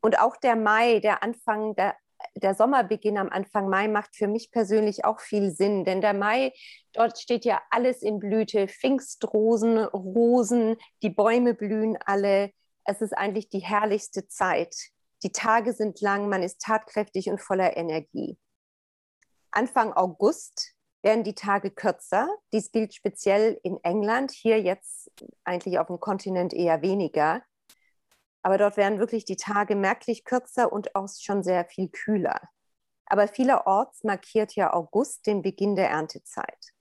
Und 0.00 0.18
auch 0.18 0.36
der 0.36 0.56
Mai, 0.56 1.00
der 1.00 1.22
Anfang 1.22 1.74
der 1.74 1.96
der 2.34 2.54
Sommerbeginn 2.54 3.18
am 3.18 3.28
Anfang 3.28 3.68
Mai 3.68 3.88
macht 3.88 4.16
für 4.16 4.28
mich 4.28 4.50
persönlich 4.50 5.04
auch 5.04 5.20
viel 5.20 5.50
Sinn, 5.50 5.84
denn 5.84 6.00
der 6.00 6.14
Mai, 6.14 6.52
dort 6.92 7.18
steht 7.18 7.44
ja 7.44 7.62
alles 7.70 8.02
in 8.02 8.18
Blüte, 8.18 8.68
Pfingstrosen, 8.68 9.78
Rosen, 9.78 10.76
die 11.02 11.10
Bäume 11.10 11.54
blühen 11.54 11.98
alle. 12.04 12.50
Es 12.84 13.00
ist 13.00 13.16
eigentlich 13.16 13.48
die 13.48 13.60
herrlichste 13.60 14.28
Zeit. 14.28 14.74
Die 15.22 15.32
Tage 15.32 15.72
sind 15.72 16.00
lang, 16.00 16.28
man 16.28 16.42
ist 16.42 16.60
tatkräftig 16.60 17.28
und 17.28 17.40
voller 17.40 17.76
Energie. 17.76 18.38
Anfang 19.50 19.92
August 19.92 20.74
werden 21.02 21.24
die 21.24 21.34
Tage 21.34 21.70
kürzer. 21.70 22.28
Dies 22.52 22.72
gilt 22.72 22.94
speziell 22.94 23.58
in 23.62 23.78
England, 23.82 24.32
hier 24.32 24.60
jetzt 24.60 25.10
eigentlich 25.44 25.78
auf 25.78 25.86
dem 25.86 26.00
Kontinent 26.00 26.52
eher 26.52 26.82
weniger. 26.82 27.42
Aber 28.46 28.58
dort 28.58 28.76
werden 28.76 29.00
wirklich 29.00 29.24
die 29.24 29.34
Tage 29.34 29.74
merklich 29.74 30.22
kürzer 30.22 30.72
und 30.72 30.94
auch 30.94 31.08
schon 31.08 31.42
sehr 31.42 31.64
viel 31.64 31.88
kühler. 31.88 32.40
Aber 33.06 33.26
vielerorts 33.26 34.04
markiert 34.04 34.54
ja 34.54 34.72
August 34.72 35.26
den 35.26 35.42
Beginn 35.42 35.74
der 35.74 35.90
Erntezeit. 35.90 36.72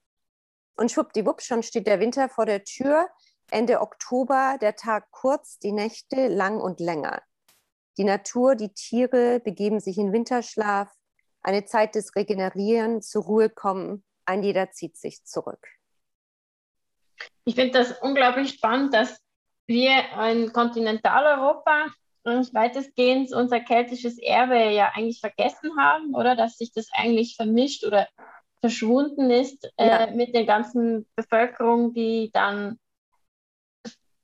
Und 0.78 0.92
schwuppdiwupp, 0.92 1.42
schon 1.42 1.64
steht 1.64 1.88
der 1.88 2.00
Winter 2.00 2.30
vor 2.30 2.46
der 2.46 2.66
Tür. 2.66 3.10
Ende 3.50 3.82
Oktober, 3.82 4.60
der 4.62 4.76
Tag 4.76 5.10
kurz, 5.10 5.58
die 5.58 5.72
Nächte 5.72 6.28
lang 6.28 6.62
und 6.62 6.80
länger. 6.80 7.24
Die 7.98 8.04
Natur, 8.04 8.54
die 8.54 8.72
Tiere 8.72 9.40
begeben 9.40 9.80
sich 9.80 9.98
in 9.98 10.14
Winterschlaf, 10.14 10.94
eine 11.42 11.66
Zeit 11.66 11.96
des 11.96 12.16
Regenerieren, 12.16 13.02
zur 13.02 13.24
Ruhe 13.24 13.50
kommen, 13.50 14.06
ein 14.26 14.44
jeder 14.44 14.70
zieht 14.70 14.98
sich 14.98 15.24
zurück. 15.24 15.68
Ich 17.44 17.56
finde 17.56 17.80
das 17.80 17.92
unglaublich 18.04 18.52
spannend, 18.52 18.94
dass 18.94 19.25
wir 19.68 20.04
in 20.32 20.54
Kontinentaleuropa 20.54 21.88
weitestgehend 22.24 23.32
unser 23.34 23.60
keltisches 23.60 24.18
Erbe 24.18 24.72
ja 24.72 24.92
eigentlich 24.96 25.20
vergessen 25.20 25.78
haben, 25.80 26.16
oder 26.16 26.36
dass 26.36 26.58
sich 26.58 26.72
das 26.74 26.90
eigentlich 26.94 27.36
vermischt 27.36 27.86
oder 27.86 28.08
verschwunden 28.62 29.30
ist 29.30 29.72
äh, 29.78 29.88
ja. 29.88 30.12
mit 30.12 30.34
der 30.34 30.46
ganzen 30.46 31.06
Bevölkerung, 31.16 31.94
die 31.94 32.32
dann 32.34 32.80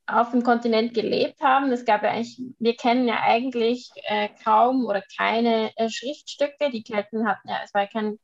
auf 0.08 0.32
dem 0.32 0.44
Kontinent 0.44 0.94
gelebt 0.94 1.42
haben. 1.42 1.72
Es 1.72 1.86
gab 1.86 2.04
ja 2.04 2.10
eigentlich, 2.10 2.42
wir 2.58 2.76
kennen 2.76 3.08
ja 3.08 3.22
eigentlich 3.22 3.92
äh, 4.04 4.30
kaum 4.44 4.86
oder 4.86 5.04
keine 5.16 5.72
äh, 5.78 5.90
Schriftstücke. 5.90 6.72
Die 6.72 6.84
Kelten 6.84 7.28
hatten 7.28 7.50
ja, 7.50 7.60
es 7.64 7.74
war 7.74 7.88
kein 7.88 8.20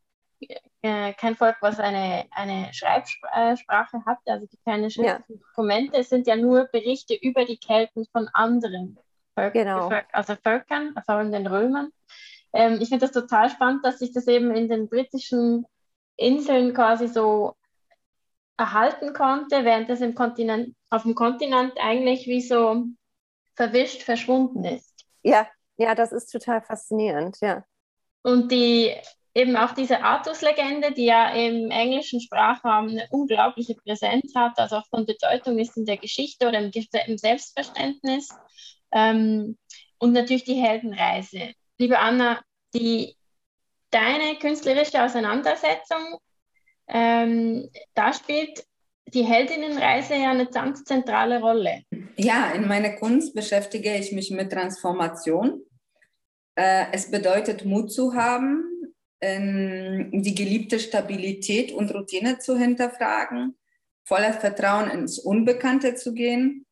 äh, 0.88 1.14
kein 1.14 1.36
Volk, 1.36 1.58
was 1.62 1.80
eine, 1.80 2.26
eine 2.32 2.74
Schreibsprache 2.74 4.06
hat, 4.06 4.18
also 4.26 4.48
keine 4.66 4.90
schriftlichen 4.90 5.40
Dokumente. 5.40 5.98
Es 5.98 6.10
sind 6.10 6.28
ja 6.28 6.36
nur 6.36 6.66
Berichte 6.72 7.14
über 7.16 7.46
die 7.46 7.58
Kelten 7.58 8.06
von 8.12 8.30
anderen 8.34 8.98
Völk 9.36 9.54
genau. 9.54 9.92
also 10.12 10.36
Völkern, 10.36 10.96
vor 11.06 11.16
allem 11.16 11.32
den 11.32 11.46
Römern. 11.46 11.92
Ähm, 12.54 12.80
ich 12.82 12.90
finde 12.90 13.06
das 13.06 13.12
total 13.12 13.50
spannend, 13.50 13.86
dass 13.86 14.00
sich 14.00 14.14
das 14.14 14.28
eben 14.28 14.56
in 14.56 14.70
den 14.70 14.90
britischen 14.90 15.66
Inseln 16.16 16.74
quasi 16.74 17.08
so 17.08 17.56
erhalten 18.58 19.14
konnte, 19.14 19.64
während 19.64 19.90
das 19.90 20.02
im 20.02 20.16
Kontinent, 20.16 20.76
auf 20.90 21.04
dem 21.04 21.14
Kontinent 21.14 21.74
eigentlich 21.80 22.26
wie 22.26 22.42
so 22.42 22.86
verwischt 23.56 24.02
verschwunden 24.02 24.64
ist. 24.64 25.06
Ja, 25.22 25.48
ja, 25.78 25.94
das 25.94 26.12
ist 26.12 26.32
total 26.32 26.62
faszinierend, 26.62 27.38
ja. 27.42 27.64
Und 28.24 28.52
die 28.52 28.96
eben 29.38 29.56
auch 29.56 29.74
diese 29.74 30.02
Artus-Legende, 30.02 30.94
die 30.94 31.06
ja 31.06 31.30
im 31.30 31.70
englischen 31.70 32.20
Sprachraum 32.20 32.88
eine 32.90 33.08
unglaubliche 33.12 33.76
Präsenz 33.76 34.34
hat, 34.34 34.58
also 34.58 34.78
auch 34.78 34.88
von 34.90 35.06
Bedeutung 35.06 35.60
ist 35.60 35.78
in 35.78 35.86
der 35.86 35.98
Geschichte 35.98 36.48
oder 36.48 36.58
im, 36.58 36.72
im 37.06 37.18
Selbstverständnis. 37.20 38.30
Ähm, 38.92 39.56
und 40.00 40.14
natürlich 40.14 40.44
die 40.44 40.56
Heldenreise. 40.56 41.52
Liebe 41.78 42.00
Anna, 42.00 42.42
die, 42.74 43.16
deine 43.92 44.40
künstlerische 44.40 45.04
Auseinandersetzung, 45.04 46.18
ähm, 46.88 47.70
da 47.94 48.14
spielt 48.14 48.66
die 49.14 49.24
Heldinnenreise 49.24 50.16
ja 50.16 50.32
eine 50.32 50.48
ganz 50.48 50.84
zentrale 50.84 51.40
Rolle. 51.42 51.84
Ja, 52.18 52.52
in 52.54 52.68
meiner 52.68 52.94
Kunst 52.94 53.36
beschäftige 53.36 53.96
ich 53.98 54.12
mich 54.12 54.32
mit 54.32 54.52
Transformation. 54.52 55.62
Äh, 56.56 56.88
es 56.92 57.12
bedeutet, 57.12 57.66
Mut 57.66 57.92
zu 57.92 58.16
haben, 58.16 58.77
die 59.22 60.36
geliebte 60.36 60.80
Stabilität 60.80 61.72
und 61.72 61.94
Routine 61.94 62.38
zu 62.40 62.58
hinterfragen, 62.58 63.58
voller 64.06 64.34
Vertrauen 64.34 64.90
ins 64.92 65.20
Unbekannte 65.20 65.96
zu 65.96 66.14
gehen 66.14 66.66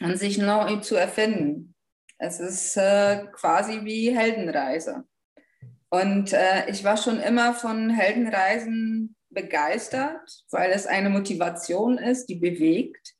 und 0.00 0.16
sich 0.16 0.38
neu 0.38 0.76
zu 0.76 0.96
erfinden. 0.96 1.74
Es 2.18 2.38
ist 2.38 2.76
äh, 2.76 3.26
quasi 3.32 3.84
wie 3.84 4.16
Heldenreise. 4.16 5.04
Und 5.88 6.32
äh, 6.32 6.70
ich 6.70 6.84
war 6.84 6.96
schon 6.96 7.18
immer 7.20 7.54
von 7.54 7.90
Heldenreisen 7.90 9.16
begeistert, 9.30 10.44
weil 10.50 10.70
es 10.70 10.86
eine 10.86 11.10
Motivation 11.10 11.98
ist, 11.98 12.26
die 12.26 12.36
bewegt. 12.36 13.14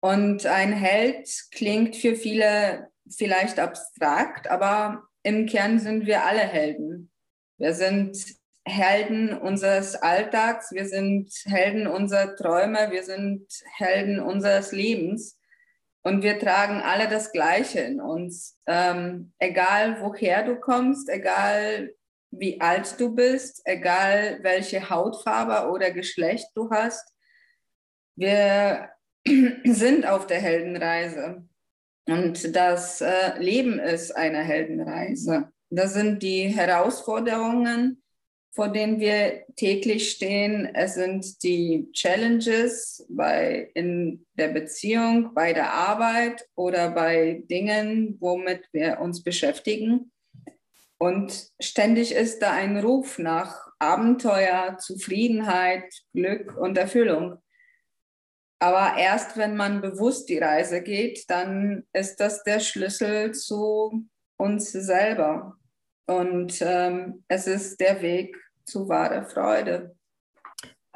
Und 0.00 0.46
ein 0.46 0.72
Held 0.72 1.28
klingt 1.50 1.96
für 1.96 2.14
viele 2.14 2.90
vielleicht 3.10 3.58
abstrakt, 3.58 4.48
aber 4.48 5.08
im 5.22 5.46
Kern 5.46 5.78
sind 5.80 6.06
wir 6.06 6.24
alle 6.24 6.40
Helden. 6.40 7.10
Wir 7.58 7.74
sind 7.74 8.16
Helden 8.64 9.36
unseres 9.36 9.96
Alltags, 9.96 10.70
wir 10.72 10.86
sind 10.86 11.32
Helden 11.44 11.86
unserer 11.86 12.36
Träume, 12.36 12.90
wir 12.90 13.02
sind 13.02 13.46
Helden 13.76 14.20
unseres 14.20 14.72
Lebens. 14.72 15.38
Und 16.02 16.22
wir 16.22 16.38
tragen 16.38 16.80
alle 16.80 17.08
das 17.08 17.32
Gleiche 17.32 17.80
in 17.80 18.00
uns. 18.00 18.56
Ähm, 18.66 19.32
egal 19.38 20.00
woher 20.00 20.44
du 20.44 20.56
kommst, 20.56 21.08
egal 21.08 21.92
wie 22.30 22.60
alt 22.60 22.98
du 23.00 23.14
bist, 23.14 23.62
egal 23.64 24.38
welche 24.42 24.88
Hautfarbe 24.88 25.70
oder 25.70 25.90
Geschlecht 25.90 26.46
du 26.54 26.70
hast. 26.70 27.12
Wir 28.14 28.90
sind 29.64 30.06
auf 30.06 30.26
der 30.26 30.40
Heldenreise. 30.40 31.46
Und 32.06 32.54
das 32.54 33.00
äh, 33.00 33.38
Leben 33.38 33.78
ist 33.78 34.12
eine 34.12 34.42
Heldenreise. 34.42 35.52
Das 35.70 35.94
sind 35.94 36.22
die 36.22 36.48
Herausforderungen, 36.48 38.02
vor 38.52 38.68
denen 38.68 39.00
wir 39.00 39.44
täglich 39.56 40.10
stehen. 40.10 40.74
Es 40.74 40.94
sind 40.94 41.42
die 41.42 41.90
Challenges 41.92 43.06
bei, 43.08 43.70
in 43.74 44.26
der 44.34 44.48
Beziehung, 44.48 45.34
bei 45.34 45.52
der 45.52 45.72
Arbeit 45.72 46.48
oder 46.54 46.90
bei 46.90 47.42
Dingen, 47.50 48.16
womit 48.20 48.66
wir 48.72 48.98
uns 49.00 49.22
beschäftigen. 49.22 50.10
Und 50.98 51.50
ständig 51.60 52.12
ist 52.12 52.40
da 52.40 52.52
ein 52.52 52.78
Ruf 52.78 53.18
nach 53.18 53.68
Abenteuer, 53.78 54.78
Zufriedenheit, 54.78 55.84
Glück 56.12 56.56
und 56.56 56.76
Erfüllung. 56.76 57.38
Aber 58.58 58.98
erst 58.98 59.36
wenn 59.36 59.56
man 59.56 59.80
bewusst 59.80 60.28
die 60.28 60.38
Reise 60.38 60.82
geht, 60.82 61.30
dann 61.30 61.86
ist 61.92 62.16
das 62.16 62.42
der 62.42 62.58
Schlüssel 62.58 63.32
zu 63.32 64.08
uns 64.38 64.72
selber. 64.72 65.56
Und 66.06 66.62
ähm, 66.62 67.24
es 67.28 67.46
ist 67.46 67.78
der 67.80 68.00
Weg 68.00 68.36
zu 68.64 68.88
wahrer 68.88 69.24
Freude. 69.24 69.94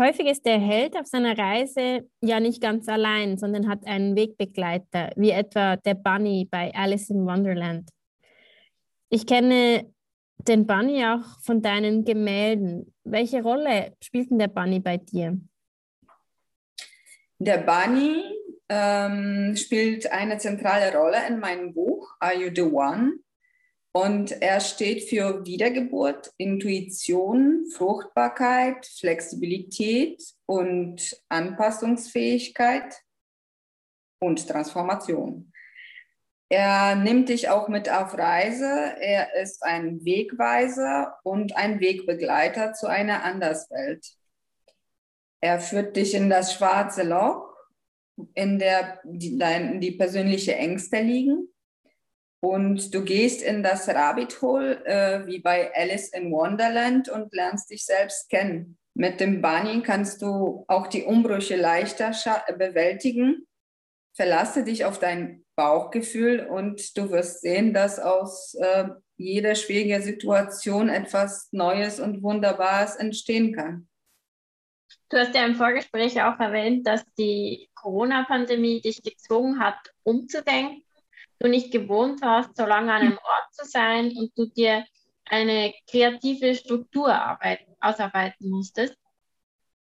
Häufig 0.00 0.26
ist 0.26 0.46
der 0.46 0.58
Held 0.58 0.96
auf 0.96 1.06
seiner 1.06 1.36
Reise 1.36 2.08
ja 2.22 2.40
nicht 2.40 2.62
ganz 2.62 2.88
allein, 2.88 3.36
sondern 3.36 3.68
hat 3.68 3.86
einen 3.86 4.16
Wegbegleiter, 4.16 5.10
wie 5.16 5.30
etwa 5.30 5.76
der 5.76 5.94
Bunny 5.94 6.48
bei 6.50 6.74
Alice 6.74 7.10
in 7.10 7.26
Wonderland. 7.26 7.90
Ich 9.10 9.26
kenne 9.26 9.92
den 10.38 10.66
Bunny 10.66 11.04
auch 11.04 11.40
von 11.42 11.60
deinen 11.62 12.04
Gemälden. 12.04 12.92
Welche 13.04 13.42
Rolle 13.42 13.94
spielt 14.02 14.30
denn 14.30 14.38
der 14.38 14.48
Bunny 14.48 14.80
bei 14.80 14.96
dir? 14.96 15.38
Der 17.38 17.58
Bunny 17.58 18.24
ähm, 18.68 19.54
spielt 19.56 20.10
eine 20.10 20.38
zentrale 20.38 20.96
Rolle 20.96 21.18
in 21.28 21.38
meinem 21.38 21.74
Buch 21.74 22.16
Are 22.18 22.34
You 22.34 22.50
the 22.54 22.62
One? 22.62 23.18
Und 23.92 24.32
er 24.40 24.60
steht 24.60 25.04
für 25.04 25.44
Wiedergeburt, 25.44 26.32
Intuition, 26.38 27.66
Fruchtbarkeit, 27.70 28.86
Flexibilität 28.86 30.22
und 30.46 31.14
Anpassungsfähigkeit 31.28 33.02
und 34.18 34.48
Transformation. 34.48 35.52
Er 36.48 36.96
nimmt 36.96 37.28
dich 37.28 37.48
auch 37.48 37.68
mit 37.68 37.90
auf 37.90 38.16
Reise. 38.16 38.94
Er 39.00 39.34
ist 39.42 39.62
ein 39.62 40.04
Wegweiser 40.04 41.18
und 41.22 41.56
ein 41.56 41.80
Wegbegleiter 41.80 42.72
zu 42.72 42.86
einer 42.86 43.24
Anderswelt. 43.24 44.06
Er 45.40 45.60
führt 45.60 45.96
dich 45.96 46.14
in 46.14 46.30
das 46.30 46.54
schwarze 46.54 47.02
Loch, 47.02 47.54
in 48.34 48.58
der 48.58 49.00
die, 49.04 49.38
dein, 49.38 49.80
die 49.80 49.92
persönliche 49.92 50.54
Ängste 50.54 51.00
liegen. 51.00 51.48
Und 52.44 52.92
du 52.92 53.04
gehst 53.04 53.40
in 53.40 53.62
das 53.62 53.88
Rabbit 53.88 54.42
Hole, 54.42 54.84
äh, 54.84 55.24
wie 55.26 55.38
bei 55.38 55.72
Alice 55.76 56.08
in 56.08 56.32
Wonderland, 56.32 57.08
und 57.08 57.32
lernst 57.32 57.70
dich 57.70 57.86
selbst 57.86 58.28
kennen. 58.30 58.78
Mit 58.94 59.20
dem 59.20 59.40
Bunny 59.40 59.82
kannst 59.82 60.22
du 60.22 60.64
auch 60.66 60.88
die 60.88 61.04
Umbrüche 61.04 61.56
leichter 61.56 62.12
bewältigen. 62.58 63.46
Verlasse 64.14 64.64
dich 64.64 64.84
auf 64.84 64.98
dein 64.98 65.44
Bauchgefühl 65.54 66.40
und 66.40 66.96
du 66.98 67.10
wirst 67.10 67.42
sehen, 67.42 67.72
dass 67.72 68.00
aus 68.00 68.54
äh, 68.54 68.88
jeder 69.16 69.54
schwierigen 69.54 70.02
Situation 70.02 70.88
etwas 70.88 71.48
Neues 71.52 72.00
und 72.00 72.22
Wunderbares 72.22 72.96
entstehen 72.96 73.54
kann. 73.54 73.88
Du 75.10 75.16
hast 75.16 75.34
ja 75.34 75.46
im 75.46 75.54
Vorgespräch 75.54 76.20
auch 76.22 76.40
erwähnt, 76.40 76.86
dass 76.86 77.04
die 77.16 77.70
Corona-Pandemie 77.74 78.80
dich 78.80 79.00
gezwungen 79.02 79.60
hat, 79.60 79.78
umzudenken. 80.02 80.82
Du 81.42 81.48
nicht 81.48 81.72
gewohnt 81.72 82.22
warst, 82.22 82.56
so 82.56 82.64
lange 82.64 82.92
an 82.92 83.02
einem 83.02 83.18
Ort 83.18 83.52
zu 83.52 83.64
sein 83.66 84.16
und 84.16 84.30
du 84.38 84.46
dir 84.46 84.84
eine 85.24 85.74
kreative 85.90 86.54
Struktur 86.54 87.12
arbeiten, 87.12 87.74
ausarbeiten 87.80 88.48
musstest. 88.48 88.96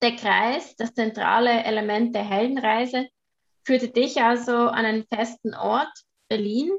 Der 0.02 0.16
Kreis, 0.16 0.74
das 0.74 0.92
zentrale 0.92 1.62
Element 1.62 2.16
der 2.16 2.28
Heldenreise, 2.28 3.06
führte 3.62 3.90
dich 3.90 4.20
also 4.20 4.52
an 4.52 4.84
einen 4.84 5.06
festen 5.06 5.54
Ort, 5.54 5.92
Berlin, 6.28 6.72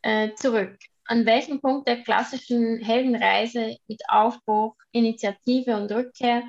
äh, 0.00 0.32
zurück. 0.36 0.78
An 1.04 1.26
welchem 1.26 1.60
Punkt 1.60 1.86
der 1.86 2.02
klassischen 2.02 2.78
Heldenreise 2.78 3.76
mit 3.88 4.00
Aufbruch, 4.08 4.74
Initiative 4.92 5.76
und 5.76 5.92
Rückkehr 5.92 6.44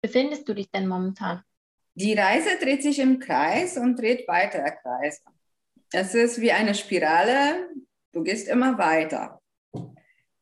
befindest 0.00 0.48
du 0.48 0.54
dich 0.54 0.68
denn 0.72 0.88
momentan? 0.88 1.44
Die 1.94 2.14
Reise 2.14 2.58
dreht 2.60 2.82
sich 2.82 2.98
im 2.98 3.20
Kreis 3.20 3.76
und 3.76 4.00
dreht 4.00 4.26
weitere 4.26 4.72
Kreise. 4.82 5.20
Es 5.92 6.14
ist 6.14 6.40
wie 6.40 6.52
eine 6.52 6.74
Spirale, 6.74 7.68
du 8.12 8.22
gehst 8.22 8.48
immer 8.48 8.78
weiter. 8.78 9.40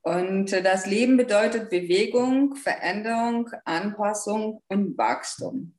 Und 0.02 0.52
das 0.52 0.86
Leben 0.86 1.16
bedeutet 1.16 1.70
Bewegung, 1.70 2.56
Veränderung, 2.56 3.50
Anpassung 3.64 4.62
und 4.68 4.98
Wachstum. 4.98 5.78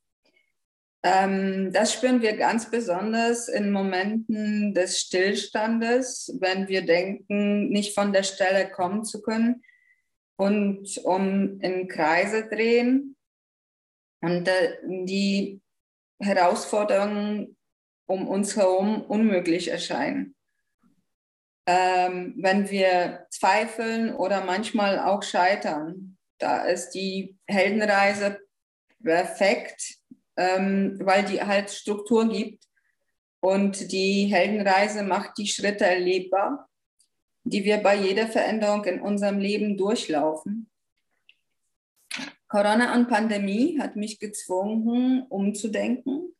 Ähm, 1.03 1.71
das 1.71 1.93
spüren 1.93 2.23
wir 2.23 2.35
ganz 2.35 2.71
besonders 2.71 3.47
in 3.47 3.71
Momenten 3.71 4.73
des 4.73 4.99
Stillstandes, 4.99 6.35
wenn 6.39 6.67
wir 6.67 6.83
denken, 6.83 7.69
nicht 7.69 7.93
von 7.93 8.11
der 8.11 8.23
Stelle 8.23 8.71
kommen 8.71 9.03
zu 9.03 9.21
können 9.21 9.61
und 10.37 10.97
um 11.03 11.59
in 11.61 11.87
Kreise 11.87 12.47
drehen 12.47 13.15
und 14.21 14.47
äh, 14.47 14.77
die 14.87 15.61
Herausforderungen 16.19 17.55
um 18.05 18.27
uns 18.27 18.55
herum 18.55 19.01
unmöglich 19.01 19.69
erscheinen. 19.69 20.35
Ähm, 21.67 22.35
wenn 22.37 22.69
wir 22.69 23.25
zweifeln 23.31 24.13
oder 24.13 24.45
manchmal 24.45 24.99
auch 24.99 25.23
scheitern, 25.23 26.17
da 26.37 26.65
ist 26.65 26.91
die 26.91 27.37
Heldenreise 27.47 28.39
perfekt, 29.03 29.95
ähm, 30.37 30.99
weil 31.01 31.23
die 31.25 31.41
halt 31.41 31.71
Struktur 31.71 32.29
gibt. 32.29 32.65
Und 33.39 33.91
die 33.91 34.25
Heldenreise 34.25 35.03
macht 35.03 35.37
die 35.37 35.47
Schritte 35.47 35.85
erlebbar, 35.85 36.67
die 37.43 37.63
wir 37.63 37.77
bei 37.77 37.95
jeder 37.95 38.27
Veränderung 38.27 38.83
in 38.85 39.01
unserem 39.01 39.39
Leben 39.39 39.77
durchlaufen. 39.77 40.69
Corona 42.47 42.95
und 42.95 43.07
Pandemie 43.07 43.79
hat 43.79 43.95
mich 43.95 44.19
gezwungen, 44.19 45.23
umzudenken. 45.29 46.34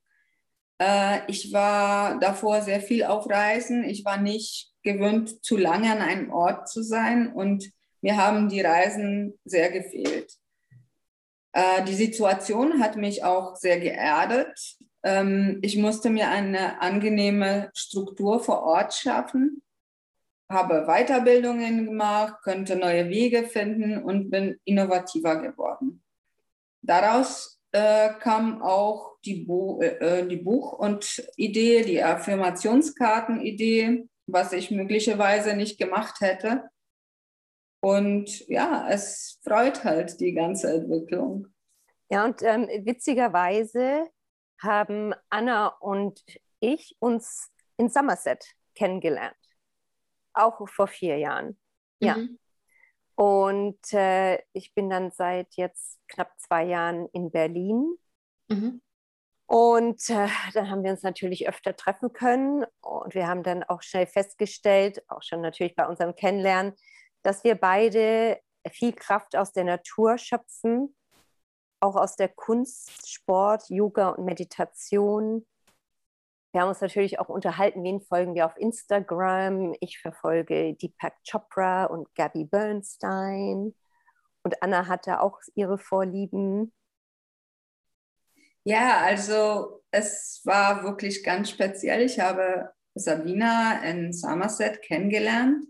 Äh, 0.79 1.19
ich 1.27 1.53
war 1.53 2.19
davor 2.19 2.61
sehr 2.61 2.81
viel 2.81 3.03
auf 3.03 3.29
Reisen. 3.29 3.83
Ich 3.83 4.03
war 4.05 4.17
nicht 4.17 4.71
gewöhnt, 4.83 5.43
zu 5.43 5.57
lange 5.57 5.91
an 5.91 6.01
einem 6.01 6.31
Ort 6.31 6.69
zu 6.69 6.83
sein 6.83 7.31
und 7.33 7.71
mir 8.01 8.17
haben 8.17 8.49
die 8.49 8.61
Reisen 8.61 9.39
sehr 9.45 9.71
gefehlt. 9.71 10.31
Äh, 11.53 11.83
die 11.85 11.95
Situation 11.95 12.81
hat 12.81 12.97
mich 12.97 13.23
auch 13.23 13.55
sehr 13.55 13.79
geerdet. 13.79 14.77
Ähm, 15.03 15.59
ich 15.61 15.77
musste 15.77 16.09
mir 16.09 16.29
eine 16.29 16.81
angenehme 16.81 17.71
Struktur 17.73 18.43
vor 18.43 18.63
Ort 18.63 18.93
schaffen, 18.93 19.63
habe 20.49 20.85
Weiterbildungen 20.85 21.85
gemacht, 21.85 22.35
könnte 22.43 22.75
neue 22.75 23.09
Wege 23.09 23.47
finden 23.47 24.03
und 24.03 24.29
bin 24.29 24.59
innovativer 24.65 25.41
geworden. 25.41 26.03
Daraus 26.81 27.59
äh, 27.71 28.09
kam 28.19 28.61
auch 28.61 29.14
die, 29.25 29.45
Bu 29.45 29.81
äh, 29.81 30.27
die 30.27 30.37
Buch- 30.37 30.73
und 30.73 31.23
Idee, 31.35 31.83
die 31.83 32.03
Affirmationskarten-Idee, 32.03 34.07
was 34.27 34.53
ich 34.53 34.71
möglicherweise 34.71 35.55
nicht 35.55 35.77
gemacht 35.77 36.21
hätte. 36.21 36.69
Und 37.81 38.47
ja, 38.47 38.87
es 38.89 39.39
freut 39.43 39.83
halt 39.83 40.19
die 40.19 40.33
ganze 40.33 40.73
Entwicklung. 40.73 41.47
Ja, 42.09 42.25
und 42.25 42.41
ähm, 42.43 42.67
witzigerweise 42.83 44.07
haben 44.61 45.13
Anna 45.29 45.67
und 45.67 46.23
ich 46.59 46.95
uns 46.99 47.51
in 47.77 47.89
Somerset 47.89 48.55
kennengelernt. 48.73 49.35
Auch 50.33 50.67
vor 50.67 50.87
vier 50.87 51.17
Jahren. 51.17 51.59
Ja. 51.99 52.17
Mhm. 52.17 52.39
Und 53.15 53.93
äh, 53.93 54.39
ich 54.51 54.73
bin 54.73 54.89
dann 54.89 55.11
seit 55.11 55.55
jetzt 55.55 55.99
knapp 56.07 56.33
zwei 56.39 56.65
Jahren 56.65 57.07
in 57.13 57.31
Berlin. 57.31 57.95
Mhm. 58.49 58.81
Und 59.47 60.09
äh, 60.09 60.27
dann 60.53 60.69
haben 60.69 60.83
wir 60.83 60.91
uns 60.91 61.03
natürlich 61.03 61.47
öfter 61.47 61.75
treffen 61.75 62.13
können. 62.13 62.65
Und 62.81 63.13
wir 63.13 63.27
haben 63.27 63.43
dann 63.43 63.63
auch 63.63 63.81
schnell 63.81 64.07
festgestellt, 64.07 65.03
auch 65.07 65.21
schon 65.21 65.41
natürlich 65.41 65.75
bei 65.75 65.87
unserem 65.87 66.15
Kennenlernen, 66.15 66.73
dass 67.21 67.43
wir 67.43 67.55
beide 67.55 68.39
viel 68.71 68.93
Kraft 68.93 69.35
aus 69.35 69.51
der 69.51 69.63
Natur 69.63 70.17
schöpfen, 70.17 70.95
auch 71.79 71.95
aus 71.95 72.15
der 72.15 72.29
Kunst, 72.29 73.07
Sport, 73.07 73.69
Yoga 73.69 74.09
und 74.09 74.25
Meditation. 74.25 75.45
Wir 76.51 76.61
haben 76.61 76.69
uns 76.69 76.81
natürlich 76.81 77.19
auch 77.19 77.29
unterhalten, 77.29 77.83
wen 77.83 78.01
folgen 78.01 78.33
wir 78.33 78.45
auf 78.45 78.57
Instagram. 78.57 79.75
Ich 79.81 79.99
verfolge 79.99 80.73
Deepak 80.73 81.13
Chopra 81.29 81.85
und 81.85 82.13
Gabby 82.15 82.45
Bernstein. 82.45 83.75
Und 84.41 84.63
Anna 84.63 84.87
hatte 84.87 85.21
auch 85.21 85.39
ihre 85.53 85.77
Vorlieben. 85.77 86.71
Ja, 88.67 89.01
also 89.01 89.83
es 89.91 90.41
war 90.43 90.83
wirklich 90.83 91.23
ganz 91.23 91.51
speziell. 91.51 92.01
Ich 92.01 92.19
habe 92.19 92.71
Sabina 92.95 93.83
in 93.83 94.11
Somerset 94.11 94.81
kennengelernt 94.81 95.65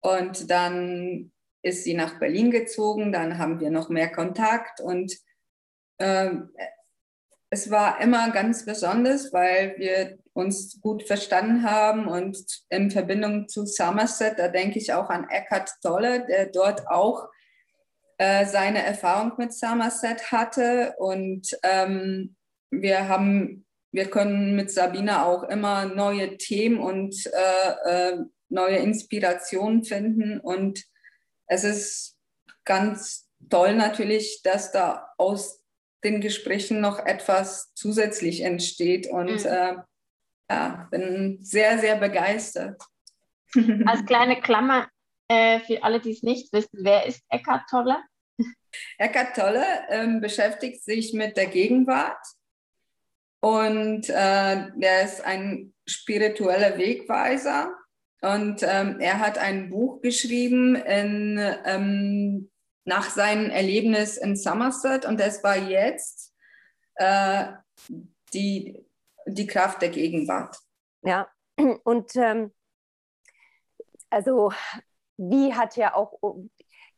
und 0.00 0.50
dann 0.50 1.30
ist 1.62 1.84
sie 1.84 1.94
nach 1.94 2.18
Berlin 2.18 2.50
gezogen, 2.50 3.12
dann 3.12 3.38
haben 3.38 3.60
wir 3.60 3.70
noch 3.70 3.88
mehr 3.88 4.10
Kontakt 4.10 4.80
und 4.80 5.16
äh, 5.98 6.30
es 7.50 7.70
war 7.70 8.00
immer 8.00 8.30
ganz 8.32 8.64
besonders, 8.64 9.32
weil 9.32 9.76
wir 9.78 10.18
uns 10.32 10.80
gut 10.80 11.04
verstanden 11.04 11.62
haben 11.62 12.08
und 12.08 12.36
in 12.68 12.90
Verbindung 12.90 13.48
zu 13.48 13.64
Somerset, 13.64 14.38
da 14.38 14.48
denke 14.48 14.80
ich 14.80 14.92
auch 14.92 15.08
an 15.08 15.28
Eckhart 15.30 15.70
Tolle, 15.82 16.26
der 16.26 16.46
dort 16.46 16.88
auch 16.88 17.28
äh, 18.18 18.46
seine 18.46 18.84
Erfahrung 18.84 19.32
mit 19.38 19.52
Somerset 19.52 20.30
hatte 20.30 20.94
und 20.98 21.56
ähm, 21.62 22.36
wir 22.70 23.08
haben 23.08 23.64
wir 23.90 24.10
können 24.10 24.54
mit 24.54 24.70
Sabina 24.70 25.24
auch 25.24 25.44
immer 25.44 25.86
neue 25.86 26.36
Themen 26.36 26.78
und 26.78 27.14
äh, 27.26 28.12
äh 28.12 28.24
neue 28.50 28.76
Inspirationen 28.76 29.84
finden. 29.84 30.40
Und 30.40 30.84
es 31.46 31.64
ist 31.64 32.16
ganz 32.64 33.28
toll 33.50 33.74
natürlich, 33.74 34.42
dass 34.42 34.72
da 34.72 35.08
aus 35.18 35.62
den 36.04 36.20
Gesprächen 36.20 36.80
noch 36.80 36.98
etwas 36.98 37.72
zusätzlich 37.74 38.42
entsteht. 38.42 39.08
Und 39.08 39.44
mhm. 39.44 39.50
äh, 39.50 39.76
ja, 40.50 40.88
bin 40.90 41.38
sehr, 41.42 41.78
sehr 41.78 41.96
begeistert. 41.96 42.80
Als 43.86 44.04
kleine 44.06 44.40
Klammer 44.40 44.88
äh, 45.28 45.60
für 45.60 45.82
alle, 45.82 46.00
die 46.00 46.12
es 46.12 46.22
nicht 46.22 46.52
wissen, 46.52 46.80
wer 46.82 47.06
ist 47.06 47.22
Eckhart 47.28 47.68
Tolle? 47.70 47.96
Eckhart 48.98 49.36
Tolle 49.36 49.64
ähm, 49.88 50.20
beschäftigt 50.20 50.84
sich 50.84 51.12
mit 51.12 51.36
der 51.36 51.46
Gegenwart 51.46 52.24
und 53.40 54.08
äh, 54.08 54.66
er 54.80 55.04
ist 55.04 55.24
ein 55.24 55.74
spiritueller 55.86 56.76
Wegweiser 56.78 57.72
und 58.20 58.62
ähm, 58.62 58.98
er 59.00 59.20
hat 59.20 59.38
ein 59.38 59.70
Buch 59.70 60.00
geschrieben 60.02 60.74
in, 60.74 61.38
ähm, 61.64 62.50
nach 62.84 63.10
seinem 63.10 63.50
Erlebnis 63.50 64.16
in 64.16 64.36
Somerset 64.36 65.04
und 65.04 65.20
das 65.20 65.44
war 65.44 65.56
jetzt 65.56 66.34
äh, 66.96 67.46
die, 68.32 68.84
die 69.26 69.46
Kraft 69.46 69.82
der 69.82 69.90
Gegenwart. 69.90 70.56
Ja, 71.02 71.28
und 71.84 72.16
ähm, 72.16 72.52
also 74.10 74.52
wie 75.16 75.54
hat 75.54 75.76
ja 75.76 75.94
auch, 75.94 76.18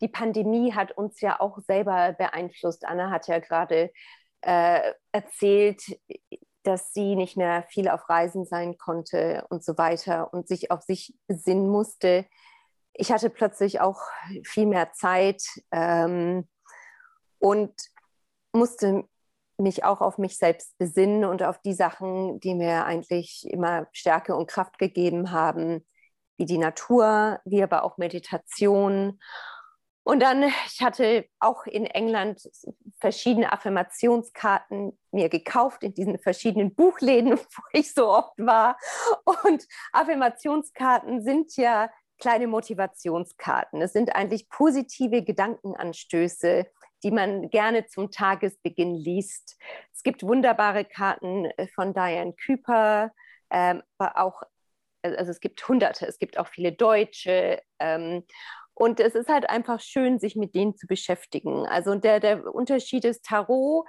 die 0.01 0.09
Pandemie 0.09 0.73
hat 0.73 0.93
uns 0.93 1.21
ja 1.21 1.41
auch 1.41 1.59
selber 1.59 2.13
beeinflusst. 2.13 2.85
Anna 2.87 3.11
hat 3.11 3.29
ja 3.29 3.39
gerade 3.39 3.91
äh, 4.43 4.93
erzählt, 5.13 5.83
dass 6.63 6.93
sie 6.93 7.17
nicht 7.17 7.37
mehr 7.37 7.65
viel 7.69 7.89
auf 7.89 8.09
Reisen 8.09 8.45
sein 8.45 8.77
konnte 8.79 9.47
und 9.51 9.65
so 9.65 9.79
weiter 9.79 10.33
und 10.33 10.49
sich 10.49 10.71
auf 10.71 10.83
sich 10.83 11.15
besinnen 11.27 11.69
musste. 11.69 12.27
Ich 12.93 13.13
hatte 13.13 13.31
plötzlich 13.31 13.81
auch 13.81 14.01
viel 14.45 14.67
mehr 14.67 14.93
Zeit 14.93 15.43
ähm, 15.71 16.49
und 17.39 17.73
musste 18.53 19.05
mich 19.59 19.85
auch 19.85 20.01
auf 20.01 20.19
mich 20.19 20.39
selbst 20.39 20.77
besinnen 20.79 21.25
und 21.25 21.43
auf 21.43 21.61
die 21.61 21.75
Sachen, 21.75 22.41
die 22.41 22.55
mir 22.55 22.85
eigentlich 22.85 23.47
immer 23.49 23.87
Stärke 23.93 24.35
und 24.35 24.49
Kraft 24.49 24.79
gegeben 24.79 25.33
haben, 25.33 25.87
wie 26.39 26.47
die 26.47 26.59
Natur, 26.59 27.41
wie 27.45 27.63
aber 27.63 27.85
auch 27.85 27.99
Meditation 27.99 29.21
und 30.11 30.18
dann, 30.18 30.42
ich 30.66 30.83
hatte 30.83 31.25
auch 31.38 31.66
in 31.66 31.87
England 31.87 32.51
verschiedene 32.99 33.53
Affirmationskarten 33.53 34.99
mir 35.12 35.29
gekauft 35.29 35.85
in 35.85 35.94
diesen 35.94 36.18
verschiedenen 36.18 36.75
Buchläden, 36.75 37.38
wo 37.38 37.62
ich 37.73 37.94
so 37.94 38.09
oft 38.09 38.37
war. 38.37 38.77
Und 39.44 39.68
Affirmationskarten 39.92 41.23
sind 41.23 41.57
ja 41.57 41.90
kleine 42.18 42.49
Motivationskarten. 42.49 43.81
Es 43.83 43.92
sind 43.92 44.12
eigentlich 44.12 44.49
positive 44.49 45.23
Gedankenanstöße, 45.23 46.66
die 47.05 47.11
man 47.12 47.49
gerne 47.51 47.87
zum 47.87 48.11
Tagesbeginn 48.11 48.96
liest. 48.96 49.61
Es 49.94 50.03
gibt 50.03 50.25
wunderbare 50.25 50.85
Karten 50.85 51.44
äh, 51.57 51.68
von 51.68 51.94
Diane 51.94 52.33
Küper, 52.33 53.12
ähm, 53.49 53.85
aber 53.96 54.20
auch, 54.20 54.42
also 55.03 55.31
es 55.31 55.38
gibt 55.38 55.68
hunderte, 55.68 56.05
es 56.09 56.18
gibt 56.18 56.37
auch 56.37 56.49
viele 56.49 56.73
deutsche. 56.73 57.62
Ähm, 57.79 58.25
und 58.81 58.99
es 58.99 59.14
ist 59.14 59.29
halt 59.29 59.51
einfach 59.51 59.79
schön, 59.79 60.19
sich 60.19 60.37
mit 60.37 60.55
denen 60.55 60.75
zu 60.75 60.87
beschäftigen. 60.87 61.66
Also 61.66 61.95
der, 61.97 62.19
der 62.19 62.47
Unterschied 62.47 63.05
ist, 63.05 63.27
Tarot 63.27 63.87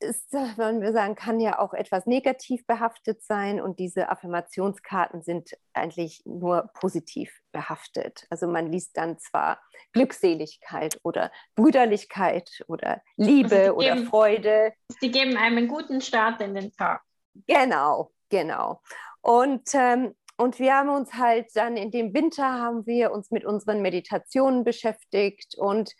ist, 0.00 0.32
wenn 0.32 0.80
wir 0.80 0.92
sagen, 0.92 1.14
kann 1.14 1.40
ja 1.40 1.58
auch 1.58 1.74
etwas 1.74 2.06
negativ 2.06 2.66
behaftet 2.66 3.22
sein 3.22 3.60
und 3.60 3.78
diese 3.78 4.08
Affirmationskarten 4.08 5.20
sind 5.20 5.50
eigentlich 5.74 6.22
nur 6.24 6.70
positiv 6.72 7.38
behaftet. 7.52 8.26
Also 8.30 8.46
man 8.46 8.72
liest 8.72 8.96
dann 8.96 9.18
zwar 9.18 9.60
Glückseligkeit 9.92 10.98
oder 11.02 11.30
Brüderlichkeit 11.54 12.64
oder 12.66 13.02
Liebe 13.18 13.56
also 13.56 13.74
oder 13.74 13.96
Freude. 13.98 14.72
Sie 15.00 15.10
geben 15.10 15.36
einem 15.36 15.58
einen 15.58 15.68
guten 15.68 16.00
Start 16.00 16.40
in 16.40 16.54
den 16.54 16.72
Tag. 16.72 17.02
Genau, 17.46 18.10
genau. 18.30 18.80
Und 19.20 19.68
ähm, 19.74 20.14
und 20.38 20.60
wir 20.60 20.74
haben 20.74 20.88
uns 20.88 21.14
halt 21.14 21.48
dann 21.54 21.76
in 21.76 21.90
dem 21.90 22.14
Winter 22.14 22.44
haben 22.44 22.86
wir 22.86 23.10
uns 23.10 23.30
mit 23.30 23.44
unseren 23.44 23.82
Meditationen 23.82 24.62
beschäftigt 24.64 25.56
und 25.58 25.92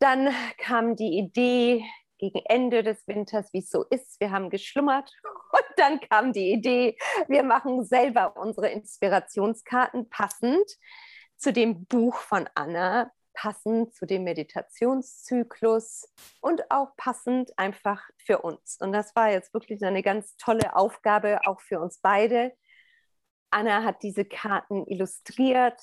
dann 0.00 0.32
kam 0.58 0.96
die 0.96 1.18
Idee 1.18 1.84
gegen 2.18 2.40
Ende 2.44 2.82
des 2.82 3.06
Winters, 3.08 3.52
wie 3.52 3.60
es 3.60 3.70
so 3.70 3.84
ist. 3.84 4.20
Wir 4.20 4.32
haben 4.32 4.50
geschlummert 4.50 5.10
und 5.52 5.64
dann 5.76 5.98
kam 6.00 6.32
die 6.34 6.52
Idee, 6.52 6.98
wir 7.26 7.42
machen 7.42 7.84
selber 7.84 8.36
unsere 8.36 8.68
Inspirationskarten 8.68 10.10
passend 10.10 10.66
zu 11.36 11.50
dem 11.50 11.86
Buch 11.86 12.16
von 12.16 12.48
Anna, 12.54 13.10
passend 13.32 13.94
zu 13.94 14.04
dem 14.04 14.24
Meditationszyklus 14.24 16.12
und 16.42 16.70
auch 16.70 16.94
passend 16.96 17.58
einfach 17.58 18.02
für 18.18 18.42
uns. 18.42 18.76
Und 18.80 18.92
das 18.92 19.16
war 19.16 19.30
jetzt 19.30 19.54
wirklich 19.54 19.82
eine 19.84 20.02
ganz 20.02 20.36
tolle 20.36 20.76
Aufgabe, 20.76 21.40
auch 21.46 21.60
für 21.62 21.80
uns 21.80 22.00
beide 22.02 22.52
Anna 23.50 23.84
hat 23.84 24.02
diese 24.02 24.24
Karten 24.24 24.86
illustriert. 24.86 25.80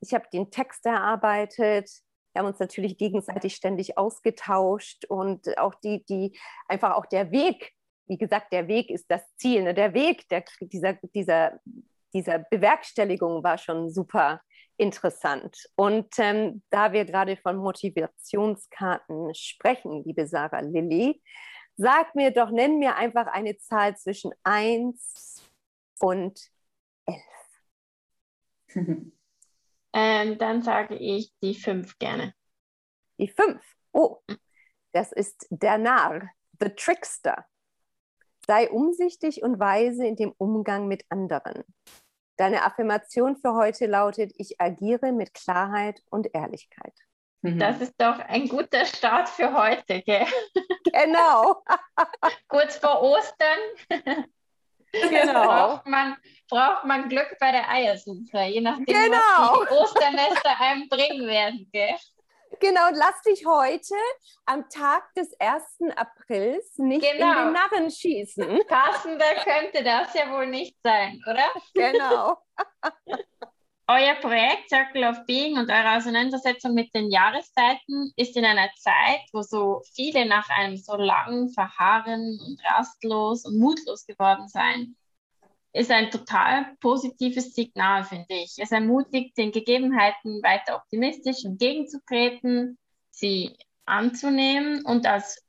Ich 0.00 0.14
habe 0.14 0.26
den 0.32 0.50
Text 0.50 0.86
erarbeitet. 0.86 1.90
Wir 2.32 2.40
haben 2.40 2.46
uns 2.46 2.58
natürlich 2.58 2.96
gegenseitig 2.96 3.54
ständig 3.54 3.98
ausgetauscht 3.98 5.04
und 5.06 5.58
auch 5.58 5.74
die, 5.76 6.04
die, 6.04 6.38
einfach 6.66 6.94
auch 6.94 7.06
der 7.06 7.30
Weg, 7.30 7.72
wie 8.06 8.16
gesagt, 8.16 8.52
der 8.52 8.68
Weg 8.68 8.90
ist 8.90 9.10
das 9.10 9.22
Ziel. 9.36 9.62
Ne? 9.62 9.74
Der 9.74 9.94
Weg 9.94 10.28
der, 10.28 10.44
dieser, 10.60 10.94
dieser, 11.14 11.60
dieser 12.14 12.38
Bewerkstelligung 12.38 13.42
war 13.44 13.58
schon 13.58 13.90
super 13.90 14.40
interessant. 14.78 15.68
Und 15.76 16.08
ähm, 16.18 16.62
da 16.70 16.92
wir 16.92 17.04
gerade 17.04 17.36
von 17.36 17.56
Motivationskarten 17.56 19.34
sprechen, 19.34 20.02
liebe 20.04 20.26
Sarah 20.26 20.60
Lilly, 20.60 21.22
sag 21.76 22.14
mir 22.14 22.30
doch, 22.30 22.50
nenn 22.50 22.78
mir 22.78 22.96
einfach 22.96 23.26
eine 23.26 23.58
Zahl 23.58 23.96
zwischen 23.96 24.32
1 24.42 25.42
und 26.00 26.51
elf. 27.06 27.22
ähm, 29.92 30.38
dann 30.38 30.62
sage 30.62 30.96
ich 30.96 31.32
die 31.42 31.54
fünf 31.54 31.98
gerne. 31.98 32.34
Die 33.18 33.28
fünf. 33.28 33.62
Oh, 33.92 34.18
das 34.92 35.12
ist 35.12 35.46
der 35.50 35.78
Narr, 35.78 36.30
the 36.60 36.70
Trickster. 36.70 37.46
Sei 38.46 38.70
umsichtig 38.70 39.42
und 39.42 39.60
weise 39.60 40.06
in 40.06 40.16
dem 40.16 40.32
Umgang 40.36 40.88
mit 40.88 41.04
anderen. 41.10 41.64
Deine 42.36 42.64
Affirmation 42.64 43.36
für 43.36 43.54
heute 43.54 43.86
lautet, 43.86 44.32
ich 44.36 44.60
agiere 44.60 45.12
mit 45.12 45.32
Klarheit 45.34 46.02
und 46.10 46.34
Ehrlichkeit. 46.34 46.94
Mhm. 47.42 47.58
Das 47.58 47.80
ist 47.80 47.94
doch 47.98 48.18
ein 48.18 48.48
guter 48.48 48.84
Start 48.84 49.28
für 49.28 49.52
heute, 49.52 50.02
gell? 50.02 50.26
Genau. 50.92 51.62
Kurz 52.48 52.76
vor 52.76 53.02
Ostern. 53.02 53.58
Genau. 54.92 55.44
braucht, 55.44 55.86
man, 55.86 56.16
braucht 56.48 56.84
man 56.84 57.08
Glück 57.08 57.36
bei 57.40 57.50
der 57.50 57.68
Eiersuche, 57.68 58.42
je 58.42 58.60
nachdem, 58.60 58.84
genau. 58.84 59.16
was 59.16 59.68
die 59.68 59.74
Osternester 59.74 60.60
einem 60.60 60.88
bringen 60.88 61.26
werden, 61.26 61.68
gell? 61.72 61.96
Genau, 62.60 62.88
und 62.88 62.96
lass 62.96 63.22
dich 63.22 63.46
heute 63.46 63.94
am 64.44 64.68
Tag 64.68 65.12
des 65.14 65.34
1. 65.40 65.62
Aprils 65.96 66.76
nicht 66.76 67.02
genau. 67.02 67.30
in 67.30 67.44
den 67.46 67.52
Narren 67.52 67.90
schießen. 67.90 68.60
Passender 68.68 69.34
könnte 69.42 69.82
das 69.82 70.12
ja 70.14 70.30
wohl 70.30 70.46
nicht 70.46 70.76
sein, 70.82 71.20
oder? 71.26 71.48
Genau. 71.74 72.38
Euer 73.88 74.14
Projekt 74.14 74.68
Circle 74.68 75.04
of 75.04 75.26
Being 75.26 75.58
und 75.58 75.68
eure 75.68 75.96
Auseinandersetzung 75.96 76.72
mit 76.72 76.94
den 76.94 77.10
Jahreszeiten 77.10 78.12
ist 78.16 78.36
in 78.36 78.44
einer 78.44 78.70
Zeit, 78.76 79.20
wo 79.32 79.42
so 79.42 79.82
viele 79.94 80.24
nach 80.24 80.48
einem 80.50 80.76
so 80.76 80.96
langen 80.96 81.50
Verharren 81.50 82.38
und 82.46 82.60
rastlos 82.64 83.44
und 83.44 83.58
mutlos 83.58 84.06
geworden 84.06 84.46
sein, 84.48 84.96
ist 85.72 85.90
ein 85.90 86.10
total 86.10 86.76
positives 86.80 87.54
Signal, 87.54 88.04
finde 88.04 88.34
ich. 88.34 88.54
Es 88.58 88.72
ermutigt, 88.72 89.36
den 89.36 89.52
Gegebenheiten 89.52 90.42
weiter 90.42 90.76
optimistisch 90.76 91.44
entgegenzutreten, 91.44 92.78
sie 93.10 93.56
anzunehmen 93.84 94.84
und 94.84 95.06
als, 95.06 95.42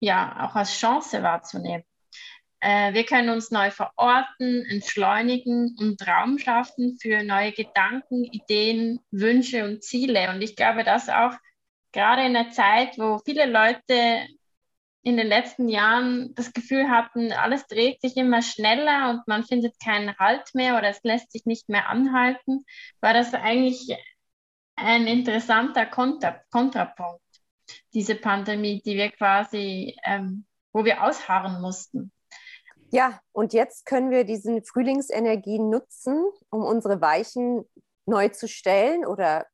ja, 0.00 0.48
auch 0.48 0.56
als 0.56 0.72
Chance 0.72 1.22
wahrzunehmen. 1.22 1.84
Äh, 2.60 2.92
wir 2.92 3.04
können 3.04 3.30
uns 3.30 3.50
neu 3.50 3.70
verorten, 3.70 4.64
entschleunigen 4.66 5.76
und 5.78 6.06
Raum 6.06 6.38
schaffen 6.38 6.98
für 7.00 7.22
neue 7.22 7.52
Gedanken, 7.52 8.24
Ideen, 8.24 9.00
Wünsche 9.10 9.64
und 9.64 9.82
Ziele. 9.82 10.30
Und 10.30 10.42
ich 10.42 10.56
glaube, 10.56 10.84
dass 10.84 11.08
auch 11.08 11.32
gerade 11.92 12.24
in 12.24 12.34
der 12.34 12.50
Zeit, 12.50 12.98
wo 12.98 13.18
viele 13.24 13.46
Leute 13.46 14.26
in 15.02 15.16
den 15.16 15.26
letzten 15.28 15.68
Jahren 15.68 16.34
das 16.34 16.52
Gefühl 16.52 16.90
hatten, 16.90 17.32
alles 17.32 17.66
dreht 17.66 18.00
sich 18.02 18.16
immer 18.16 18.42
schneller 18.42 19.10
und 19.10 19.26
man 19.26 19.44
findet 19.44 19.80
keinen 19.82 20.16
Halt 20.18 20.54
mehr 20.54 20.76
oder 20.76 20.88
es 20.88 21.02
lässt 21.02 21.32
sich 21.32 21.46
nicht 21.46 21.68
mehr 21.70 21.88
anhalten, 21.88 22.64
war 23.00 23.14
das 23.14 23.32
eigentlich 23.32 23.96
ein 24.76 25.06
interessanter 25.06 25.86
Kontra 25.86 26.40
Kontrapunkt, 26.50 27.22
diese 27.94 28.14
Pandemie, 28.14 28.82
die 28.82 28.96
wir 28.96 29.10
quasi, 29.10 29.96
ähm, 30.04 30.44
wo 30.72 30.84
wir 30.84 31.02
ausharren 31.02 31.60
mussten. 31.62 32.12
Ja, 32.90 33.20
und 33.32 33.52
jetzt 33.52 33.86
können 33.86 34.10
wir 34.10 34.24
diesen 34.24 34.64
Frühlingsenergien 34.64 35.70
nutzen, 35.70 36.24
um 36.50 36.64
unsere 36.64 37.00
Weichen 37.00 37.64
neu 38.04 38.28
zu 38.28 38.48
stellen 38.48 39.06
oder 39.06 39.46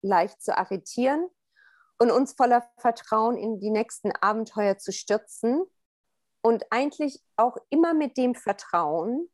leicht 0.00 0.40
zu 0.42 0.56
arretieren 0.56 1.28
und 1.98 2.10
uns 2.10 2.32
voller 2.32 2.66
Vertrauen 2.78 3.36
in 3.36 3.60
die 3.60 3.70
nächsten 3.70 4.12
Abenteuer 4.12 4.78
zu 4.78 4.92
stürzen 4.92 5.64
und 6.40 6.64
eigentlich 6.70 7.20
auch 7.36 7.58
immer 7.68 7.92
mit 7.92 8.16
dem 8.16 8.34
Vertrauen, 8.34 9.28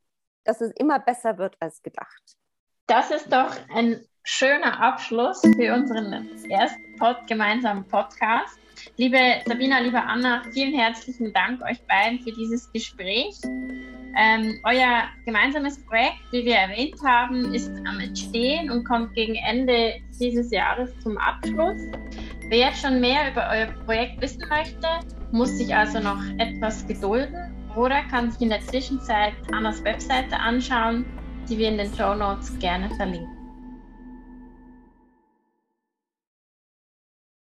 dass 0.44 0.60
es 0.60 0.72
immer 0.72 0.98
besser 0.98 1.38
wird 1.38 1.56
als 1.60 1.82
gedacht. 1.82 2.36
Das 2.86 3.10
ist 3.10 3.32
doch 3.32 3.54
ein 3.72 4.04
schöner 4.24 4.80
Abschluss 4.80 5.40
für 5.40 5.74
unseren 5.74 6.12
ersten 6.50 6.96
Pod 6.96 7.18
gemeinsamen 7.28 7.86
Podcast. 7.86 8.58
Liebe 8.96 9.18
Sabina, 9.46 9.80
liebe 9.80 10.02
Anna, 10.02 10.42
vielen 10.52 10.74
herzlichen 10.74 11.32
Dank 11.32 11.62
euch 11.62 11.80
beiden 11.86 12.20
für 12.20 12.32
dieses 12.32 12.70
Gespräch. 12.72 13.34
Ähm, 14.16 14.60
euer 14.64 15.04
gemeinsames 15.26 15.84
Projekt, 15.84 16.20
wie 16.30 16.44
wir 16.44 16.54
erwähnt 16.54 16.94
haben, 17.04 17.52
ist 17.52 17.70
am 17.86 17.98
Entstehen 17.98 18.70
und 18.70 18.84
kommt 18.84 19.14
gegen 19.14 19.34
Ende 19.34 19.94
dieses 20.20 20.50
Jahres 20.52 20.90
zum 21.00 21.18
Abschluss. 21.18 21.80
Wer 22.48 22.58
jetzt 22.58 22.82
schon 22.82 23.00
mehr 23.00 23.30
über 23.32 23.48
euer 23.50 23.66
Projekt 23.84 24.20
wissen 24.20 24.44
möchte, 24.48 24.86
muss 25.32 25.50
sich 25.58 25.74
also 25.74 25.98
noch 25.98 26.22
etwas 26.38 26.86
gedulden 26.86 27.52
oder 27.74 28.02
kann 28.04 28.30
sich 28.30 28.42
in 28.42 28.50
der 28.50 28.60
Zwischenzeit 28.60 29.34
Annas 29.52 29.82
Webseite 29.82 30.38
anschauen, 30.38 31.04
die 31.48 31.58
wir 31.58 31.68
in 31.68 31.78
den 31.78 31.92
Show 31.94 32.14
Notes 32.14 32.56
gerne 32.60 32.88
verlinken. 32.96 33.33